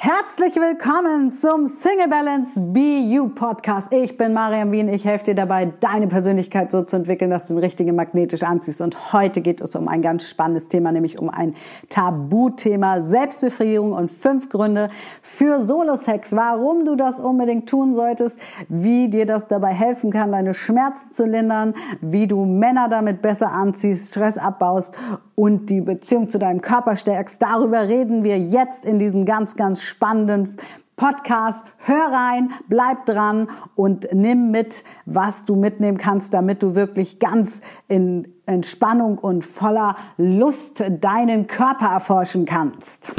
Herzlich 0.00 0.54
willkommen 0.54 1.28
zum 1.28 1.66
Single 1.66 2.06
Balance 2.06 2.62
You 2.72 3.30
Podcast. 3.30 3.92
Ich 3.92 4.16
bin 4.16 4.32
Mariam 4.32 4.70
Wien. 4.70 4.88
Ich 4.88 5.04
helfe 5.04 5.24
dir 5.24 5.34
dabei, 5.34 5.72
deine 5.80 6.06
Persönlichkeit 6.06 6.70
so 6.70 6.82
zu 6.82 6.94
entwickeln, 6.94 7.32
dass 7.32 7.48
du 7.48 7.54
den 7.54 7.64
richtigen 7.64 7.96
magnetisch 7.96 8.44
anziehst. 8.44 8.80
Und 8.80 9.12
heute 9.12 9.40
geht 9.40 9.60
es 9.60 9.74
um 9.74 9.88
ein 9.88 10.00
ganz 10.00 10.22
spannendes 10.22 10.68
Thema, 10.68 10.92
nämlich 10.92 11.18
um 11.18 11.28
ein 11.28 11.56
Tabuthema 11.88 13.00
Selbstbefriedigung 13.00 13.92
und 13.92 14.08
fünf 14.08 14.50
Gründe 14.50 14.88
für 15.20 15.62
Solo-Sex. 15.62 16.30
Warum 16.36 16.84
du 16.84 16.94
das 16.94 17.18
unbedingt 17.18 17.68
tun 17.68 17.92
solltest, 17.92 18.38
wie 18.68 19.08
dir 19.08 19.26
das 19.26 19.48
dabei 19.48 19.74
helfen 19.74 20.12
kann, 20.12 20.30
deine 20.30 20.54
Schmerzen 20.54 21.12
zu 21.12 21.26
lindern, 21.26 21.72
wie 22.00 22.28
du 22.28 22.44
Männer 22.44 22.88
damit 22.88 23.20
besser 23.20 23.50
anziehst, 23.50 24.12
Stress 24.12 24.38
abbaust 24.38 24.96
und 25.34 25.70
die 25.70 25.80
Beziehung 25.80 26.28
zu 26.28 26.38
deinem 26.38 26.60
Körper 26.60 26.94
stärkst. 26.94 27.42
Darüber 27.42 27.88
reden 27.88 28.22
wir 28.22 28.38
jetzt 28.38 28.84
in 28.84 29.00
diesem 29.00 29.24
ganz, 29.24 29.56
ganz 29.56 29.87
spannenden 29.88 30.56
Podcast. 30.96 31.64
Hör 31.78 32.12
rein, 32.12 32.50
bleib 32.68 33.06
dran 33.06 33.48
und 33.76 34.08
nimm 34.12 34.50
mit, 34.50 34.84
was 35.06 35.44
du 35.44 35.56
mitnehmen 35.56 35.96
kannst, 35.96 36.34
damit 36.34 36.62
du 36.62 36.74
wirklich 36.74 37.18
ganz 37.18 37.62
in 37.86 38.34
Entspannung 38.46 39.18
und 39.18 39.44
voller 39.44 39.96
Lust 40.16 40.82
deinen 41.00 41.46
Körper 41.46 41.86
erforschen 41.86 42.44
kannst. 42.44 43.14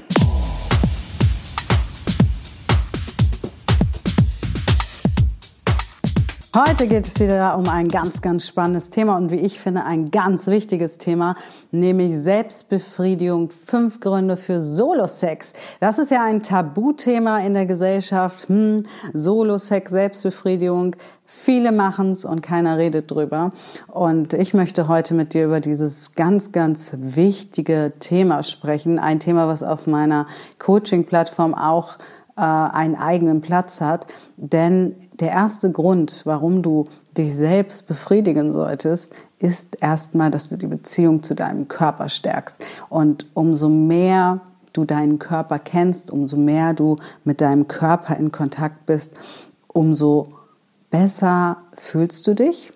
Heute 6.68 6.88
geht 6.88 7.08
es 7.08 7.18
wieder 7.22 7.58
um 7.58 7.70
ein 7.70 7.88
ganz, 7.88 8.22
ganz 8.22 8.45
spannendes 8.45 8.90
Thema 8.90 9.16
und 9.16 9.31
wie 9.31 9.38
ich 9.38 9.62
finde 9.62 9.86
ein 9.86 10.12
ganz 10.12 10.48
wichtiges 10.48 10.98
Thema, 10.98 11.38
nämlich 11.72 12.18
Selbstbefriedigung. 12.18 13.49
Fünf 13.49 14.02
Gründe 14.02 14.35
für 14.35 14.59
Solo-Sex. 14.59 15.54
Das 15.80 15.99
ist 15.99 16.12
ja 16.12 16.22
ein 16.22 16.44
Tabuthema 16.44 17.40
in 17.40 17.54
der 17.54 17.66
Gesellschaft. 17.66 18.49
Hm, 18.49 18.84
Solo-Sex, 19.13 19.90
Selbstbefriedigung. 19.90 20.98
Viele 21.26 21.71
machen 21.71 22.12
es 22.12 22.26
und 22.26 22.41
keiner 22.41 22.77
redet 22.77 23.10
drüber. 23.10 23.52
Und 23.87 24.34
ich 24.34 24.54
möchte 24.54 24.90
heute 24.90 25.13
mit 25.13 25.34
dir 25.34 25.46
über 25.46 25.62
dieses 25.62 26.13
ganz, 26.15 26.52
ganz 26.52 26.91
wichtige 26.93 27.93
Thema 28.02 28.43
sprechen. 28.43 28.99
Ein 28.99 29.21
Thema, 29.21 29.48
was 29.48 29.63
auf 29.63 29.87
meiner 29.87 30.27
Coaching-Plattform 30.57 31.54
auch 31.54 31.98
äh, 32.40 32.41
einen 32.41 32.95
eigenen 32.95 33.41
Platz 33.41 33.82
hat. 33.82 34.07
Denn 34.37 34.95
der 35.20 35.32
erste 35.32 35.71
Grund, 35.71 36.21
warum 36.26 36.62
du 36.63 36.85
dich 37.18 37.35
selbst 37.35 37.87
befriedigen 37.87 38.54
solltest, 38.54 39.13
ist 39.40 39.77
erstmal, 39.81 40.31
dass 40.31 40.49
du 40.49 40.57
die 40.57 40.68
Beziehung 40.68 41.21
zu 41.21 41.35
deinem 41.35 41.68
Körper 41.68 42.07
stärkst. 42.07 42.65
Und 42.87 43.26
umso 43.34 43.68
mehr 43.68 44.40
du 44.71 44.85
deinen 44.85 45.20
Körper 45.20 45.59
kennst, 45.59 46.12
umso 46.12 46.37
mehr 46.37 46.73
du 46.73 46.96
mit 47.26 47.41
deinem 47.41 47.68
Körper 47.68 48.15
in 48.15 48.31
Kontakt 48.31 48.85
bist, 48.85 49.20
umso 49.68 50.29
besser 50.90 51.57
fühlst 51.76 52.26
du 52.27 52.35
dich 52.35 52.71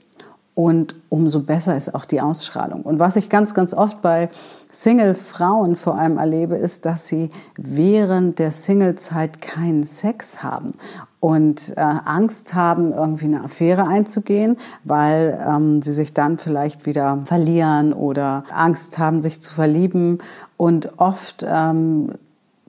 und 0.56 0.96
umso 1.10 1.42
besser 1.42 1.76
ist 1.76 1.96
auch 1.96 2.06
die 2.06 2.22
Ausstrahlung. 2.22 2.84
Und 2.84 3.00
was 3.00 3.16
ich 3.16 3.30
ganz, 3.30 3.54
ganz 3.56 3.74
oft 3.74 4.02
bei 4.02 4.30
Single-Frauen 4.72 5.76
vor 5.76 5.98
allem 5.98 6.18
erlebe, 6.18 6.56
ist, 6.56 6.86
dass 6.86 7.08
sie 7.08 7.30
während 7.58 8.38
der 8.38 8.52
Single-Zeit 8.52 9.42
keinen 9.42 9.84
Sex 9.84 10.44
haben 10.44 10.74
und 11.20 11.74
äh, 11.76 11.82
Angst 11.82 12.54
haben, 12.54 12.92
irgendwie 12.92 13.26
eine 13.26 13.44
Affäre 13.44 13.88
einzugehen, 13.88 14.58
weil 14.84 15.44
ähm, 15.48 15.82
sie 15.82 15.94
sich 15.94 16.14
dann 16.14 16.38
vielleicht 16.38 16.86
wieder 16.86 17.24
verlieren 17.26 17.94
oder 17.94 18.44
Angst 18.54 19.00
haben, 19.00 19.22
sich 19.22 19.42
zu 19.42 19.54
verlieben. 19.54 20.20
Und 20.58 21.00
oft 21.00 21.46
ähm, 21.48 22.12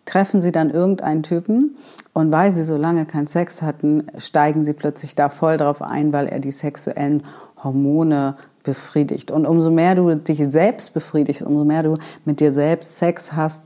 treffen 0.05 0.41
sie 0.41 0.53
dann 0.53 0.71
irgendeinen 0.71 1.23
Typen 1.23 1.77
und 2.13 2.31
weil 2.31 2.53
sie 2.53 2.63
so 2.63 2.77
lange 2.77 3.07
keinen 3.07 3.27
Sex 3.27 3.61
hatten, 3.61 4.07
steigen 4.19 4.65
sie 4.65 4.73
plötzlich 4.73 5.15
da 5.15 5.29
voll 5.29 5.57
drauf 5.57 5.83
ein, 5.83 6.13
weil 6.13 6.29
er 6.29 6.39
die 6.39 6.53
sexuellen 6.53 7.25
Hormone 7.65 8.37
befriedigt. 8.63 9.31
Und 9.31 9.47
umso 9.47 9.71
mehr 9.71 9.95
du 9.95 10.15
dich 10.15 10.45
selbst 10.47 10.95
befriedigst, 10.95 11.43
umso 11.43 11.65
mehr 11.65 11.83
du 11.83 11.97
mit 12.25 12.41
dir 12.41 12.53
selbst 12.53 12.97
Sex 12.97 13.33
hast, 13.33 13.65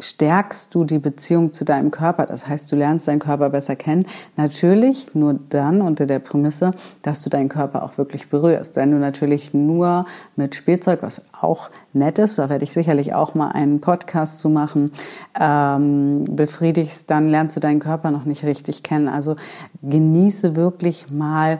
stärkst 0.00 0.74
du 0.74 0.84
die 0.84 0.98
Beziehung 0.98 1.52
zu 1.52 1.64
deinem 1.64 1.90
Körper. 1.90 2.26
Das 2.26 2.46
heißt, 2.46 2.70
du 2.70 2.76
lernst 2.76 3.08
deinen 3.08 3.18
Körper 3.18 3.50
besser 3.50 3.74
kennen. 3.74 4.06
Natürlich 4.36 5.14
nur 5.14 5.38
dann 5.48 5.80
unter 5.80 6.06
der 6.06 6.20
Prämisse, 6.20 6.70
dass 7.02 7.22
du 7.22 7.30
deinen 7.30 7.48
Körper 7.48 7.82
auch 7.82 7.98
wirklich 7.98 8.28
berührst. 8.28 8.76
Wenn 8.76 8.92
du 8.92 8.98
natürlich 8.98 9.54
nur 9.54 10.06
mit 10.36 10.54
Spielzeug, 10.54 11.02
was 11.02 11.26
auch 11.40 11.70
nett 11.92 12.18
ist, 12.18 12.38
da 12.38 12.48
werde 12.48 12.64
ich 12.64 12.72
sicherlich 12.72 13.14
auch 13.14 13.34
mal 13.34 13.48
einen 13.48 13.80
Podcast 13.80 14.38
zu 14.38 14.48
machen, 14.48 14.92
ähm, 15.38 16.24
befriedigst, 16.30 17.10
dann 17.10 17.28
lernst 17.28 17.56
du 17.56 17.60
deinen 17.60 17.80
Körper 17.80 18.12
noch 18.12 18.24
nicht 18.24 18.44
richtig 18.44 18.84
kennen. 18.84 19.08
Also 19.08 19.34
genieße 19.82 20.54
wirklich 20.54 21.10
mal 21.10 21.58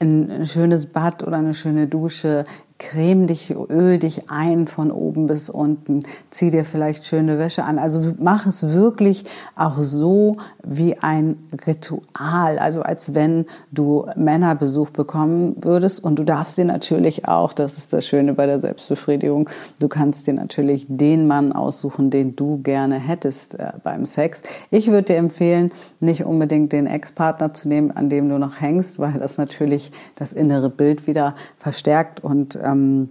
ein 0.00 0.46
schönes 0.46 0.86
Bad 0.86 1.22
oder 1.22 1.38
eine 1.38 1.54
schöne 1.54 1.86
Dusche, 1.86 2.44
creme 2.78 3.26
dich, 3.26 3.54
öl 3.70 3.98
dich 3.98 4.30
ein 4.30 4.66
von 4.66 4.90
oben 4.90 5.26
bis 5.26 5.48
unten, 5.48 6.02
zieh 6.30 6.50
dir 6.50 6.64
vielleicht 6.64 7.06
schöne 7.06 7.38
Wäsche 7.38 7.64
an. 7.64 7.78
Also 7.78 8.14
mach 8.18 8.46
es 8.46 8.68
wirklich 8.68 9.24
auch 9.56 9.78
so 9.78 10.36
wie 10.62 10.98
ein 10.98 11.38
Ritual, 11.66 12.58
also 12.58 12.82
als 12.82 13.14
wenn 13.14 13.46
du 13.72 14.06
Männerbesuch 14.16 14.90
bekommen 14.90 15.56
würdest. 15.62 16.04
Und 16.04 16.18
du 16.18 16.24
darfst 16.24 16.58
dir 16.58 16.66
natürlich 16.66 17.26
auch, 17.26 17.54
das 17.54 17.78
ist 17.78 17.94
das 17.94 18.06
Schöne 18.06 18.34
bei 18.34 18.44
der 18.44 18.58
Selbstbefriedigung, 18.58 19.48
du 19.78 19.88
kannst 19.88 20.26
dir 20.26 20.34
natürlich 20.34 20.86
den 20.88 21.26
Mann 21.26 21.52
aussuchen, 21.52 22.10
den 22.10 22.36
du 22.36 22.60
gerne 22.62 22.96
hättest 22.96 23.58
äh, 23.58 23.72
beim 23.82 24.04
Sex. 24.04 24.42
Ich 24.70 24.88
würde 24.88 25.14
dir 25.14 25.16
empfehlen, 25.16 25.72
nicht 26.00 26.24
unbedingt 26.24 26.72
den 26.72 26.86
Ex-Partner 26.86 27.54
zu 27.54 27.68
nehmen, 27.68 27.90
an 27.90 28.10
dem 28.10 28.28
du 28.28 28.38
noch 28.38 28.60
hängst, 28.60 28.98
weil 28.98 29.14
das 29.14 29.38
natürlich 29.38 29.92
das 30.16 30.34
innere 30.34 30.68
Bild 30.68 31.06
wieder 31.06 31.34
verstärkt 31.58 32.22
und 32.22 32.58
ähm, 32.66 33.10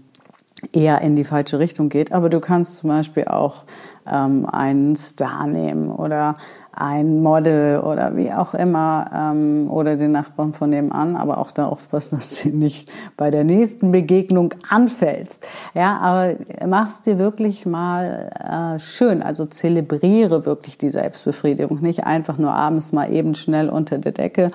eher 0.72 1.02
in 1.02 1.16
die 1.16 1.24
falsche 1.24 1.60
Richtung 1.60 1.90
geht. 1.90 2.12
Aber 2.12 2.30
du 2.30 2.40
kannst 2.40 2.78
zum 2.78 2.90
Beispiel 2.90 3.26
auch 3.26 3.64
ähm, 4.12 4.46
einen 4.46 4.96
Star 4.96 5.48
nehmen 5.48 5.90
oder 5.92 6.38
ein 6.78 7.24
Model 7.24 7.80
oder 7.80 8.18
wie 8.18 8.34
auch 8.34 8.54
immer 8.54 9.10
ähm, 9.14 9.70
oder 9.72 9.96
den 9.96 10.12
Nachbarn 10.12 10.54
von 10.54 10.70
nebenan, 10.70 11.16
aber 11.16 11.38
auch 11.38 11.52
da 11.52 11.68
aufpassen, 11.68 12.16
dass 12.18 12.42
du 12.42 12.50
nicht 12.50 12.92
bei 13.16 13.32
der 13.32 13.44
nächsten 13.44 13.92
Begegnung 13.92 14.54
anfällst. 14.70 15.48
Ja, 15.74 15.98
aber 16.00 16.36
mach's 16.68 17.02
dir 17.02 17.18
wirklich 17.18 17.66
mal 17.66 18.30
äh, 18.76 18.80
schön, 18.80 19.24
also 19.24 19.46
zelebriere 19.46 20.46
wirklich 20.46 20.78
die 20.78 20.90
Selbstbefriedigung, 20.90 21.80
nicht 21.82 22.04
einfach 22.04 22.38
nur 22.38 22.54
abends 22.54 22.92
mal 22.92 23.12
eben 23.12 23.36
schnell 23.36 23.70
unter 23.70 23.98
der 23.98 24.12
Decke, 24.12 24.50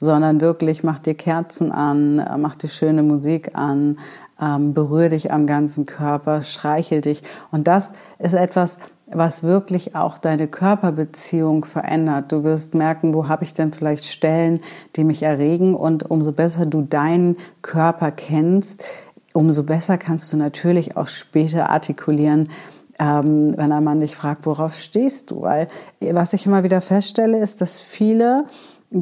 sondern 0.00 0.42
wirklich 0.42 0.84
mach 0.84 0.98
dir 0.98 1.14
Kerzen 1.14 1.72
an, 1.72 2.18
äh, 2.18 2.36
mach 2.36 2.56
dir 2.56 2.68
schöne 2.68 3.02
Musik 3.02 3.52
an, 3.54 3.98
ähm, 4.40 4.74
berühre 4.74 5.10
dich 5.10 5.32
am 5.32 5.46
ganzen 5.46 5.86
Körper, 5.86 6.42
streichel 6.42 7.00
dich. 7.00 7.22
Und 7.50 7.66
das 7.68 7.92
ist 8.18 8.34
etwas, 8.34 8.78
was 9.06 9.42
wirklich 9.42 9.94
auch 9.94 10.18
deine 10.18 10.48
Körperbeziehung 10.48 11.64
verändert. 11.64 12.32
Du 12.32 12.42
wirst 12.42 12.74
merken, 12.74 13.14
wo 13.14 13.28
habe 13.28 13.44
ich 13.44 13.54
denn 13.54 13.72
vielleicht 13.72 14.06
Stellen, 14.06 14.60
die 14.96 15.04
mich 15.04 15.22
erregen. 15.22 15.74
Und 15.74 16.10
umso 16.10 16.32
besser 16.32 16.66
du 16.66 16.82
deinen 16.82 17.36
Körper 17.62 18.10
kennst, 18.10 18.84
umso 19.32 19.64
besser 19.64 19.98
kannst 19.98 20.32
du 20.32 20.36
natürlich 20.36 20.96
auch 20.96 21.08
später 21.08 21.68
artikulieren, 21.70 22.50
ähm, 22.98 23.54
wenn 23.56 23.72
ein 23.72 23.84
Mann 23.84 24.00
dich 24.00 24.16
fragt, 24.16 24.46
worauf 24.46 24.76
stehst 24.76 25.30
du? 25.30 25.42
Weil 25.42 25.68
was 26.00 26.32
ich 26.32 26.46
immer 26.46 26.62
wieder 26.62 26.80
feststelle, 26.80 27.38
ist, 27.38 27.60
dass 27.60 27.80
viele 27.80 28.44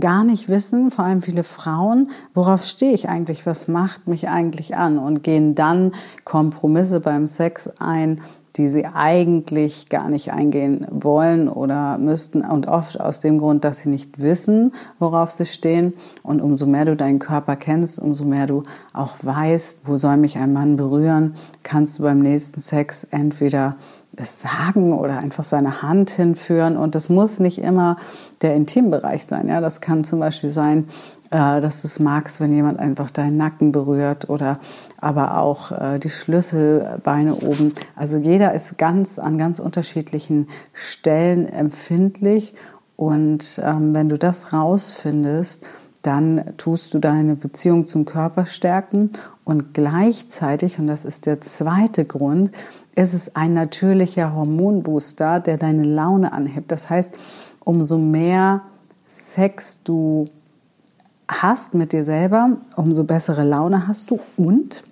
gar 0.00 0.24
nicht 0.24 0.48
wissen, 0.48 0.90
vor 0.90 1.04
allem 1.04 1.22
viele 1.22 1.44
Frauen, 1.44 2.10
worauf 2.34 2.64
stehe 2.64 2.92
ich 2.92 3.08
eigentlich, 3.08 3.46
was 3.46 3.68
macht 3.68 4.06
mich 4.06 4.28
eigentlich 4.28 4.76
an? 4.76 4.98
Und 4.98 5.22
gehen 5.22 5.54
dann 5.54 5.92
Kompromisse 6.24 7.00
beim 7.00 7.26
Sex 7.26 7.68
ein, 7.78 8.20
die 8.56 8.68
sie 8.68 8.86
eigentlich 8.86 9.88
gar 9.88 10.08
nicht 10.10 10.32
eingehen 10.32 10.86
wollen 10.90 11.48
oder 11.48 11.96
müssten 11.98 12.42
und 12.42 12.68
oft 12.68 13.00
aus 13.00 13.20
dem 13.20 13.38
Grund, 13.38 13.64
dass 13.64 13.78
sie 13.78 13.88
nicht 13.88 14.20
wissen, 14.20 14.72
worauf 14.98 15.30
sie 15.30 15.46
stehen. 15.46 15.94
Und 16.22 16.40
umso 16.40 16.66
mehr 16.66 16.84
du 16.84 16.96
deinen 16.96 17.18
Körper 17.18 17.56
kennst, 17.56 17.98
umso 17.98 18.24
mehr 18.24 18.46
du 18.46 18.62
auch 18.92 19.14
weißt, 19.22 19.82
wo 19.86 19.96
soll 19.96 20.18
mich 20.18 20.36
ein 20.36 20.52
Mann 20.52 20.76
berühren, 20.76 21.34
kannst 21.62 21.98
du 21.98 22.02
beim 22.02 22.18
nächsten 22.18 22.60
Sex 22.60 23.04
entweder 23.04 23.76
es 24.14 24.42
sagen 24.42 24.92
oder 24.92 25.18
einfach 25.18 25.44
seine 25.44 25.80
Hand 25.80 26.10
hinführen. 26.10 26.76
Und 26.76 26.94
das 26.94 27.08
muss 27.08 27.40
nicht 27.40 27.58
immer 27.58 27.96
der 28.42 28.54
Intimbereich 28.54 29.24
sein. 29.24 29.48
Ja, 29.48 29.60
das 29.60 29.80
kann 29.80 30.04
zum 30.04 30.20
Beispiel 30.20 30.50
sein, 30.50 30.88
dass 31.32 31.80
du 31.80 31.88
es 31.88 31.98
magst, 31.98 32.40
wenn 32.40 32.52
jemand 32.52 32.78
einfach 32.78 33.10
deinen 33.10 33.38
Nacken 33.38 33.72
berührt 33.72 34.28
oder 34.28 34.58
aber 34.98 35.38
auch 35.38 35.72
äh, 35.72 35.98
die 35.98 36.10
Schlüsselbeine 36.10 37.36
oben. 37.36 37.72
Also 37.96 38.18
jeder 38.18 38.52
ist 38.52 38.76
ganz 38.76 39.18
an 39.18 39.38
ganz 39.38 39.58
unterschiedlichen 39.58 40.48
Stellen 40.74 41.48
empfindlich. 41.48 42.54
Und 42.96 43.60
ähm, 43.64 43.94
wenn 43.94 44.10
du 44.10 44.18
das 44.18 44.52
rausfindest, 44.52 45.64
dann 46.02 46.52
tust 46.58 46.92
du 46.92 46.98
deine 46.98 47.36
Beziehung 47.36 47.86
zum 47.86 48.04
Körper 48.04 48.44
stärken 48.44 49.10
und 49.44 49.72
gleichzeitig, 49.72 50.78
und 50.78 50.86
das 50.86 51.04
ist 51.04 51.26
der 51.26 51.40
zweite 51.40 52.04
Grund, 52.04 52.50
ist 52.94 53.14
es 53.14 53.34
ein 53.36 53.54
natürlicher 53.54 54.34
Hormonbooster, 54.34 55.40
der 55.40 55.56
deine 55.56 55.84
Laune 55.84 56.32
anhebt. 56.32 56.70
Das 56.70 56.90
heißt, 56.90 57.14
umso 57.60 57.96
mehr 57.96 58.62
Sex 59.08 59.82
du 59.82 60.28
hast 61.28 61.74
mit 61.74 61.92
dir 61.92 62.04
selber, 62.04 62.56
umso 62.76 63.04
bessere 63.04 63.44
Laune 63.44 63.86
hast 63.88 64.10
du 64.10 64.20
und 64.36 64.82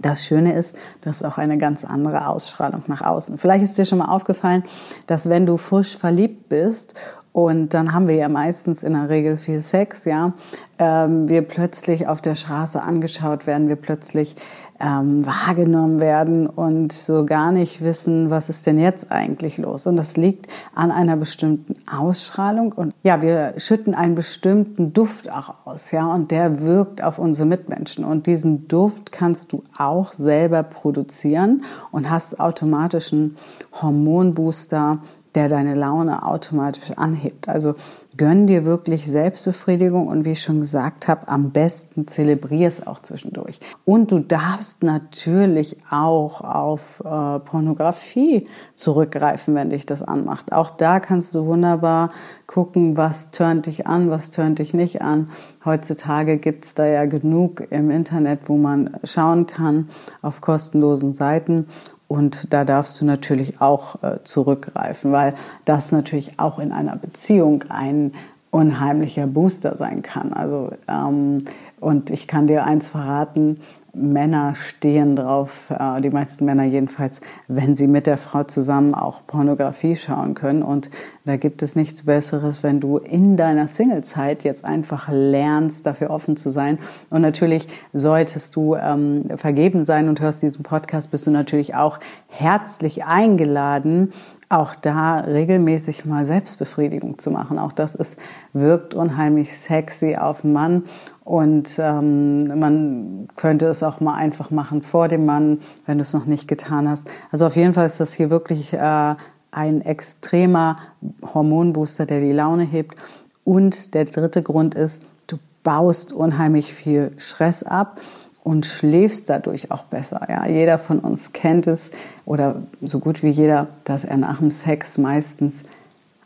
das 0.00 0.24
Schöne 0.24 0.54
ist, 0.54 0.76
du 1.02 1.10
hast 1.10 1.22
auch 1.24 1.36
eine 1.36 1.58
ganz 1.58 1.84
andere 1.84 2.26
Ausstrahlung 2.26 2.82
nach 2.86 3.02
außen. 3.02 3.38
Vielleicht 3.38 3.64
ist 3.64 3.76
dir 3.76 3.84
schon 3.84 3.98
mal 3.98 4.06
aufgefallen, 4.08 4.64
dass 5.06 5.28
wenn 5.28 5.44
du 5.44 5.56
frisch 5.56 5.96
verliebt 5.96 6.48
bist 6.48 6.94
und 7.32 7.74
dann 7.74 7.92
haben 7.92 8.08
wir 8.08 8.16
ja 8.16 8.28
meistens 8.28 8.82
in 8.82 8.94
der 8.94 9.08
Regel 9.08 9.36
viel 9.36 9.60
Sex, 9.60 10.04
ja. 10.04 10.32
Ähm, 10.78 11.28
wir 11.28 11.42
plötzlich 11.42 12.08
auf 12.08 12.20
der 12.20 12.34
Straße 12.34 12.82
angeschaut 12.82 13.46
werden, 13.46 13.68
wir 13.68 13.76
plötzlich 13.76 14.36
ähm, 14.80 15.26
wahrgenommen 15.26 16.00
werden 16.00 16.46
und 16.46 16.92
so 16.92 17.26
gar 17.26 17.52
nicht 17.52 17.82
wissen, 17.82 18.30
was 18.30 18.48
ist 18.48 18.66
denn 18.66 18.78
jetzt 18.78 19.12
eigentlich 19.12 19.58
los. 19.58 19.86
Und 19.86 19.96
das 19.96 20.16
liegt 20.16 20.46
an 20.74 20.90
einer 20.90 21.16
bestimmten 21.16 21.76
Ausstrahlung 21.86 22.72
und 22.72 22.94
ja, 23.02 23.20
wir 23.20 23.54
schütten 23.58 23.94
einen 23.94 24.14
bestimmten 24.14 24.92
Duft 24.92 25.30
auch 25.30 25.54
aus, 25.66 25.90
ja, 25.90 26.12
und 26.12 26.30
der 26.30 26.62
wirkt 26.62 27.02
auf 27.02 27.18
unsere 27.18 27.46
Mitmenschen. 27.46 28.04
Und 28.04 28.26
diesen 28.26 28.68
Duft 28.68 29.12
kannst 29.12 29.52
du 29.52 29.62
auch 29.76 30.12
selber 30.12 30.62
produzieren 30.62 31.64
und 31.92 32.08
hast 32.08 32.40
automatischen 32.40 33.36
Hormonbooster 33.80 35.00
der 35.34 35.48
deine 35.48 35.74
Laune 35.74 36.26
automatisch 36.26 36.92
anhebt. 36.96 37.48
Also 37.48 37.74
gönn 38.16 38.46
dir 38.46 38.64
wirklich 38.64 39.06
Selbstbefriedigung 39.06 40.08
und 40.08 40.24
wie 40.24 40.32
ich 40.32 40.42
schon 40.42 40.58
gesagt 40.58 41.06
habe, 41.06 41.28
am 41.28 41.50
besten 41.50 42.08
zelebrier 42.08 42.66
es 42.66 42.86
auch 42.86 43.00
zwischendurch. 43.00 43.60
Und 43.84 44.10
du 44.10 44.18
darfst 44.18 44.82
natürlich 44.82 45.76
auch 45.88 46.40
auf 46.40 47.00
äh, 47.00 47.38
Pornografie 47.38 48.48
zurückgreifen, 48.74 49.54
wenn 49.54 49.70
dich 49.70 49.86
das 49.86 50.02
anmacht. 50.02 50.52
Auch 50.52 50.70
da 50.70 50.98
kannst 50.98 51.34
du 51.34 51.46
wunderbar 51.46 52.10
gucken, 52.46 52.96
was 52.96 53.30
turnt 53.30 53.66
dich 53.66 53.86
an, 53.86 54.10
was 54.10 54.30
turnt 54.30 54.58
dich 54.58 54.74
nicht 54.74 55.02
an. 55.02 55.28
Heutzutage 55.64 56.38
gibt's 56.38 56.74
da 56.74 56.86
ja 56.86 57.04
genug 57.04 57.62
im 57.70 57.90
Internet, 57.90 58.40
wo 58.46 58.56
man 58.56 58.90
schauen 59.04 59.46
kann 59.46 59.88
auf 60.20 60.40
kostenlosen 60.40 61.14
Seiten 61.14 61.66
und 62.10 62.52
da 62.52 62.64
darfst 62.64 63.00
du 63.00 63.04
natürlich 63.04 63.60
auch 63.60 64.02
äh, 64.02 64.18
zurückgreifen, 64.24 65.12
weil 65.12 65.32
das 65.64 65.92
natürlich 65.92 66.40
auch 66.40 66.58
in 66.58 66.72
einer 66.72 66.96
Beziehung 66.96 67.62
ein 67.68 68.14
unheimlicher 68.50 69.28
Booster 69.28 69.76
sein 69.76 70.02
kann. 70.02 70.32
Also 70.32 70.72
ähm, 70.88 71.44
und 71.78 72.10
ich 72.10 72.26
kann 72.26 72.48
dir 72.48 72.64
eins 72.64 72.90
verraten: 72.90 73.60
Männer 73.94 74.54
stehen 74.54 75.16
drauf, 75.16 75.70
äh, 75.70 76.00
die 76.00 76.10
meisten 76.10 76.44
Männer 76.44 76.64
jedenfalls, 76.64 77.20
wenn 77.48 77.76
sie 77.76 77.88
mit 77.88 78.06
der 78.06 78.18
Frau 78.18 78.44
zusammen 78.44 78.94
auch 78.94 79.26
Pornografie 79.26 79.96
schauen 79.96 80.34
können. 80.34 80.62
Und 80.62 80.90
da 81.24 81.36
gibt 81.36 81.62
es 81.62 81.76
nichts 81.76 82.04
Besseres, 82.04 82.62
wenn 82.62 82.80
du 82.80 82.98
in 82.98 83.36
deiner 83.36 83.68
Singlezeit 83.68 84.44
jetzt 84.44 84.64
einfach 84.64 85.08
lernst, 85.10 85.86
dafür 85.86 86.10
offen 86.10 86.36
zu 86.36 86.50
sein. 86.50 86.78
Und 87.10 87.22
natürlich 87.22 87.66
solltest 87.92 88.56
du 88.56 88.76
ähm, 88.76 89.26
vergeben 89.36 89.84
sein 89.84 90.08
und 90.08 90.20
hörst 90.20 90.42
diesen 90.42 90.62
Podcast, 90.62 91.10
bist 91.10 91.26
du 91.26 91.30
natürlich 91.30 91.74
auch 91.74 91.98
herzlich 92.28 93.04
eingeladen, 93.04 94.12
auch 94.50 94.74
da 94.74 95.20
regelmäßig 95.20 96.04
mal 96.04 96.24
Selbstbefriedigung 96.24 97.18
zu 97.18 97.30
machen. 97.30 97.58
Auch 97.58 97.70
das 97.70 97.94
ist, 97.94 98.18
wirkt 98.52 98.94
unheimlich 98.94 99.56
sexy 99.56 100.16
auf 100.16 100.40
den 100.40 100.52
Mann. 100.52 100.84
Und 101.24 101.78
ähm, 101.78 102.58
man 102.58 103.28
könnte 103.36 103.66
es 103.66 103.82
auch 103.82 104.00
mal 104.00 104.14
einfach 104.14 104.50
machen 104.50 104.82
vor 104.82 105.08
dem 105.08 105.26
Mann, 105.26 105.60
wenn 105.86 105.98
du 105.98 106.02
es 106.02 106.12
noch 106.12 106.26
nicht 106.26 106.48
getan 106.48 106.88
hast. 106.88 107.08
Also 107.30 107.46
auf 107.46 107.56
jeden 107.56 107.74
Fall 107.74 107.86
ist 107.86 108.00
das 108.00 108.14
hier 108.14 108.30
wirklich 108.30 108.72
äh, 108.72 109.14
ein 109.52 109.82
extremer 109.82 110.76
Hormonbooster, 111.22 112.06
der 112.06 112.20
die 112.20 112.32
Laune 112.32 112.64
hebt. 112.64 112.96
Und 113.44 113.94
der 113.94 114.04
dritte 114.04 114.42
Grund 114.42 114.74
ist, 114.74 115.02
du 115.26 115.38
baust 115.62 116.12
unheimlich 116.12 116.72
viel 116.72 117.12
Stress 117.18 117.62
ab 117.62 118.00
und 118.42 118.66
schläfst 118.66 119.28
dadurch 119.28 119.70
auch 119.70 119.84
besser. 119.84 120.26
Ja, 120.28 120.46
jeder 120.46 120.78
von 120.78 121.00
uns 121.00 121.32
kennt 121.32 121.66
es 121.66 121.92
oder 122.24 122.62
so 122.80 122.98
gut 122.98 123.22
wie 123.22 123.30
jeder, 123.30 123.68
dass 123.84 124.04
er 124.04 124.16
nach 124.16 124.38
dem 124.38 124.50
Sex 124.50 124.98
meistens 124.98 125.64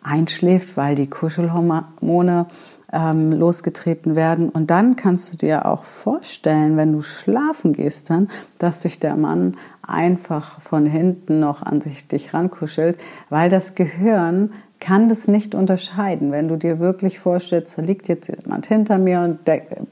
einschläft, 0.03 0.77
weil 0.77 0.95
die 0.95 1.09
Kuschelhormone 1.09 2.47
ähm, 2.95 3.33
losgetreten 3.33 4.15
werden. 4.15 4.49
Und 4.49 4.71
dann 4.71 4.97
kannst 4.97 5.33
du 5.33 5.37
dir 5.37 5.67
auch 5.67 5.85
vorstellen, 5.85 6.77
wenn 6.77 6.93
du 6.93 7.03
schlafen 7.03 7.73
gehst, 7.73 8.11
dann, 8.11 8.29
dass 8.59 8.83
sich 8.83 9.01
der 9.01 9.17
Mann 9.17 9.57
einfach 9.83 10.61
von 10.61 10.87
hinten 10.87 11.41
noch 11.41 11.63
an 11.63 11.81
sich 11.81 12.09
dich 12.09 12.33
rankuschelt, 12.33 12.99
weil 13.29 13.51
das 13.51 13.75
Gehirn 13.75 14.51
kann 14.81 15.09
das 15.09 15.29
nicht 15.29 15.55
unterscheiden. 15.55 16.31
Wenn 16.31 16.49
du 16.49 16.57
dir 16.57 16.79
wirklich 16.79 17.19
vorstellst, 17.19 17.79
da 17.79 17.83
liegt 17.83 18.07
jetzt 18.09 18.29
jemand 18.29 18.67
hinter 18.67 18.99
mir 18.99 19.21
und 19.21 19.41